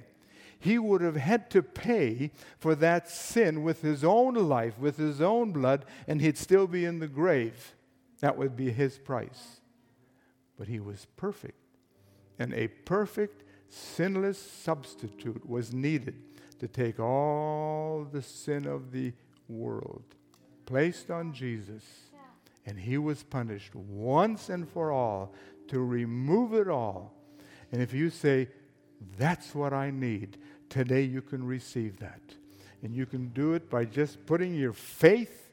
he 0.60 0.80
would 0.80 1.02
have 1.02 1.16
had 1.16 1.50
to 1.52 1.62
pay 1.62 2.32
for 2.58 2.76
that 2.76 3.10
sin 3.10 3.64
with 3.64 3.82
his 3.82 4.04
own 4.04 4.34
life, 4.34 4.80
with 4.80 4.98
his 4.98 5.22
own 5.22 5.52
blood, 5.52 5.86
and 6.08 6.22
he'd 6.22 6.38
still 6.38 6.68
be 6.68 6.86
in 6.86 7.00
the 7.00 7.08
grave. 7.08 7.76
That 8.20 8.38
would 8.38 8.56
be 8.56 8.72
his 8.72 8.98
price. 8.98 9.60
But 10.58 10.68
he 10.68 10.80
was 10.80 11.08
perfect. 11.18 11.60
And 12.40 12.54
a 12.54 12.68
perfect 12.68 13.44
sinless 13.70 14.40
substitute 14.40 15.48
was 15.48 15.74
needed 15.74 16.16
to 16.60 16.68
take 16.68 17.00
all 17.00 18.08
the 18.10 18.22
sin 18.22 18.66
of 18.66 18.92
the 18.92 19.14
world 19.48 20.04
placed 20.66 21.12
on 21.12 21.34
Jesus. 21.34 21.84
And 22.66 22.80
he 22.80 22.98
was 22.98 23.24
punished 23.24 23.76
once 23.76 24.50
and 24.50 24.68
for 24.68 24.92
all 24.92 25.34
to 25.68 25.80
remove 25.80 26.54
it 26.54 26.68
all. 26.68 27.14
And 27.72 27.82
if 27.82 27.94
you 27.94 28.10
say, 28.10 28.50
That's 29.18 29.54
what 29.54 29.74
I 29.74 29.92
need, 29.92 30.38
today 30.70 31.02
you 31.02 31.22
can 31.22 31.46
receive 31.46 32.00
that. 32.00 32.22
And 32.82 32.96
you 32.96 33.06
can 33.06 33.30
do 33.30 33.54
it 33.54 33.70
by 33.70 33.86
just 33.86 34.26
putting 34.26 34.54
your 34.56 34.74
faith 34.74 35.52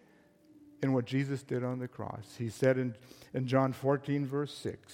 in 0.82 0.92
what 0.92 1.04
Jesus 1.04 1.42
did 1.42 1.64
on 1.64 1.78
the 1.78 1.88
cross. 1.88 2.34
He 2.36 2.48
said 2.48 2.76
in, 2.76 2.94
in 3.32 3.46
John 3.46 3.72
14, 3.72 4.26
verse 4.26 4.52
6, 4.54 4.92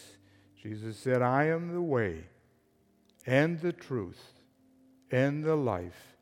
Jesus 0.63 0.97
said, 0.97 1.23
I 1.23 1.47
am 1.47 1.73
the 1.73 1.83
way 1.83 2.25
and 3.27 3.61
the 3.61 3.73
truth 3.73 4.33
and 5.11 5.45
the 5.45 5.57
life. 5.57 6.17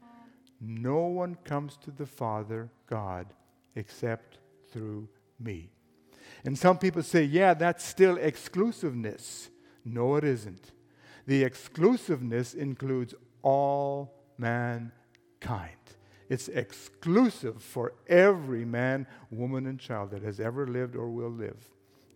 No 0.60 1.00
one 1.06 1.36
comes 1.44 1.76
to 1.78 1.90
the 1.90 2.06
Father, 2.06 2.70
God, 2.88 3.26
except 3.74 4.38
through 4.70 5.08
me. 5.38 5.70
And 6.46 6.56
some 6.56 6.78
people 6.78 7.02
say, 7.02 7.24
yeah, 7.24 7.54
that's 7.54 7.84
still 7.84 8.16
exclusiveness. 8.16 9.50
No, 9.84 10.14
it 10.14 10.24
isn't. 10.24 10.72
The 11.26 11.42
exclusiveness 11.42 12.54
includes 12.54 13.14
all 13.42 14.14
mankind. 14.38 14.92
It's 16.28 16.48
exclusive 16.48 17.62
for 17.62 17.94
every 18.08 18.64
man, 18.64 19.06
woman, 19.30 19.66
and 19.66 19.78
child 19.78 20.12
that 20.12 20.22
has 20.22 20.40
ever 20.40 20.66
lived 20.66 20.96
or 20.96 21.08
will 21.08 21.30
live. 21.30 21.68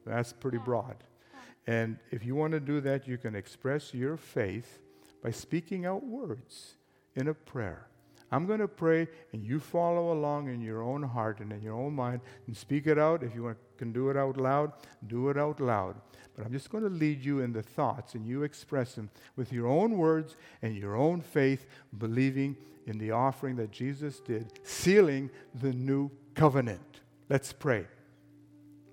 That's 0.06 0.32
pretty 0.32 0.58
broad. 0.58 0.96
And 1.66 1.98
if 2.10 2.24
you 2.24 2.34
want 2.34 2.52
to 2.52 2.60
do 2.60 2.80
that, 2.80 3.06
you 3.06 3.18
can 3.18 3.34
express 3.34 3.92
your 3.92 4.16
faith 4.16 4.78
by 5.22 5.30
speaking 5.30 5.86
out 5.86 6.04
words 6.04 6.74
in 7.14 7.28
a 7.28 7.34
prayer. 7.34 7.86
I'm 8.32 8.46
going 8.46 8.60
to 8.60 8.68
pray, 8.68 9.08
and 9.32 9.44
you 9.44 9.58
follow 9.58 10.12
along 10.12 10.48
in 10.48 10.60
your 10.60 10.82
own 10.82 11.02
heart 11.02 11.40
and 11.40 11.52
in 11.52 11.62
your 11.62 11.74
own 11.74 11.94
mind 11.94 12.20
and 12.46 12.56
speak 12.56 12.86
it 12.86 12.98
out. 12.98 13.24
If 13.24 13.34
you 13.34 13.54
can 13.80 13.92
do 13.92 14.10
it 14.10 14.16
out 14.16 14.36
loud, 14.36 14.72
do 15.06 15.28
it 15.30 15.36
out 15.36 15.60
loud. 15.60 15.96
But 16.36 16.46
I'm 16.46 16.52
just 16.52 16.70
going 16.70 16.84
to 16.84 16.90
lead 16.90 17.24
you 17.24 17.40
in 17.40 17.52
the 17.52 17.62
thoughts, 17.62 18.14
and 18.14 18.24
you 18.24 18.44
express 18.44 18.94
them 18.94 19.10
with 19.34 19.52
your 19.52 19.66
own 19.66 19.96
words 19.96 20.36
and 20.62 20.76
your 20.76 20.94
own 20.94 21.20
faith, 21.20 21.66
believing 21.98 22.56
in 22.86 22.98
the 22.98 23.10
offering 23.10 23.56
that 23.56 23.72
Jesus 23.72 24.20
did, 24.20 24.52
sealing 24.62 25.30
the 25.60 25.72
new 25.72 26.10
covenant. 26.34 27.00
Let's 27.28 27.52
pray. 27.52 27.86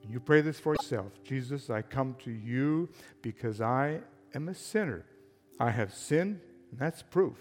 You 0.09 0.19
pray 0.19 0.41
this 0.41 0.59
for 0.59 0.73
yourself. 0.73 1.11
Jesus, 1.23 1.69
I 1.69 1.83
come 1.83 2.15
to 2.23 2.31
you 2.31 2.89
because 3.21 3.61
I 3.61 3.99
am 4.33 4.49
a 4.49 4.55
sinner. 4.55 5.05
I 5.59 5.69
have 5.69 5.93
sinned, 5.93 6.39
and 6.71 6.79
that's 6.79 7.03
proof 7.03 7.38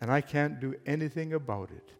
and 0.00 0.10
I 0.10 0.20
can't 0.20 0.60
do 0.60 0.74
anything 0.86 1.32
about 1.32 1.70
it. 1.70 1.92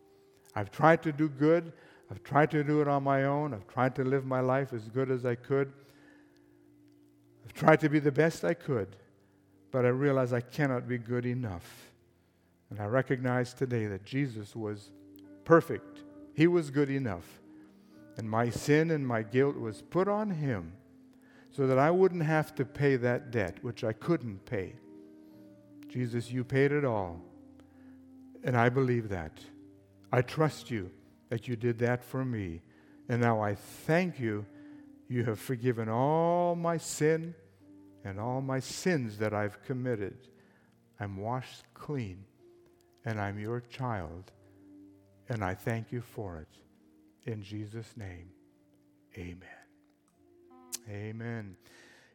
I've 0.55 0.71
tried 0.71 1.03
to 1.03 1.13
do 1.13 1.29
good. 1.29 1.73
I've 2.11 2.23
tried 2.23 2.51
to 2.53 2.65
do 2.65 2.81
it 2.81 2.89
on 2.89 3.03
my 3.03 3.25
own. 3.25 3.53
I've 3.53 3.69
tried 3.69 3.95
to 3.97 4.05
live 4.05 4.25
my 4.25 4.41
life 4.41 4.73
as 4.73 4.89
good 4.89 5.11
as 5.11 5.27
I 5.27 5.35
could. 5.35 5.73
I've 7.45 7.53
tried 7.53 7.81
to 7.81 7.89
be 7.89 7.99
the 7.99 8.13
best 8.13 8.45
I 8.45 8.55
could, 8.55 8.97
but 9.71 9.85
I 9.85 9.89
realize 9.89 10.33
I 10.33 10.41
cannot 10.41 10.89
be 10.89 10.99
good 10.99 11.27
enough. 11.27 11.91
And 12.71 12.81
I 12.81 12.87
recognize 12.87 13.53
today 13.53 13.87
that 13.87 14.05
Jesus 14.05 14.57
was 14.57 14.91
perfect, 15.45 16.01
He 16.35 16.47
was 16.47 16.71
good 16.71 16.91
enough. 16.91 17.41
And 18.17 18.29
my 18.29 18.51
sin 18.51 18.91
and 18.91 19.07
my 19.07 19.23
guilt 19.23 19.57
was 19.57 19.83
put 19.83 20.09
on 20.09 20.31
Him 20.31 20.73
so 21.51 21.67
that 21.67 21.79
I 21.79 21.91
wouldn't 21.91 22.23
have 22.23 22.55
to 22.57 22.65
pay 22.65 22.97
that 22.97 23.31
debt, 23.31 23.59
which 23.63 23.85
I 23.85 23.93
couldn't 23.93 24.45
pay. 24.45 24.75
Jesus, 25.89 26.31
you 26.31 26.45
paid 26.45 26.73
it 26.73 26.85
all. 26.85 27.21
And 28.45 28.57
I 28.57 28.69
believe 28.69 29.09
that. 29.09 29.41
I 30.13 30.23
trust 30.23 30.71
you 30.71 30.91
that 31.29 31.49
you 31.49 31.57
did 31.57 31.79
that 31.79 32.05
for 32.05 32.25
me. 32.25 32.63
And 33.09 33.21
now 33.21 33.41
I 33.41 33.55
thank 33.55 34.19
you. 34.19 34.47
You 35.09 35.25
have 35.25 35.39
forgiven 35.39 35.89
all 35.89 36.55
my 36.55 36.77
sin 36.77 37.35
and 38.05 38.21
all 38.21 38.41
my 38.41 38.61
sins 38.61 39.19
that 39.19 39.33
I've 39.33 39.63
committed. 39.65 40.29
I'm 41.01 41.17
washed 41.17 41.65
clean 41.75 42.25
and 43.05 43.21
I'm 43.21 43.39
your 43.39 43.61
child. 43.61 44.33
And 45.29 45.45
I 45.45 45.55
thank 45.55 45.93
you 45.93 46.01
for 46.01 46.39
it. 46.39 47.31
In 47.31 47.43
Jesus' 47.43 47.95
name, 47.97 48.31
amen. 49.17 49.43
Amen. 50.91 51.57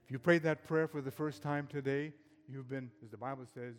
If 0.03 0.11
you 0.11 0.17
prayed 0.17 0.43
that 0.43 0.63
prayer 0.65 0.87
for 0.87 1.01
the 1.01 1.11
first 1.11 1.43
time 1.43 1.67
today, 1.67 2.13
you've 2.49 2.69
been, 2.69 2.89
as 3.03 3.11
the 3.11 3.17
Bible 3.17 3.45
says, 3.53 3.75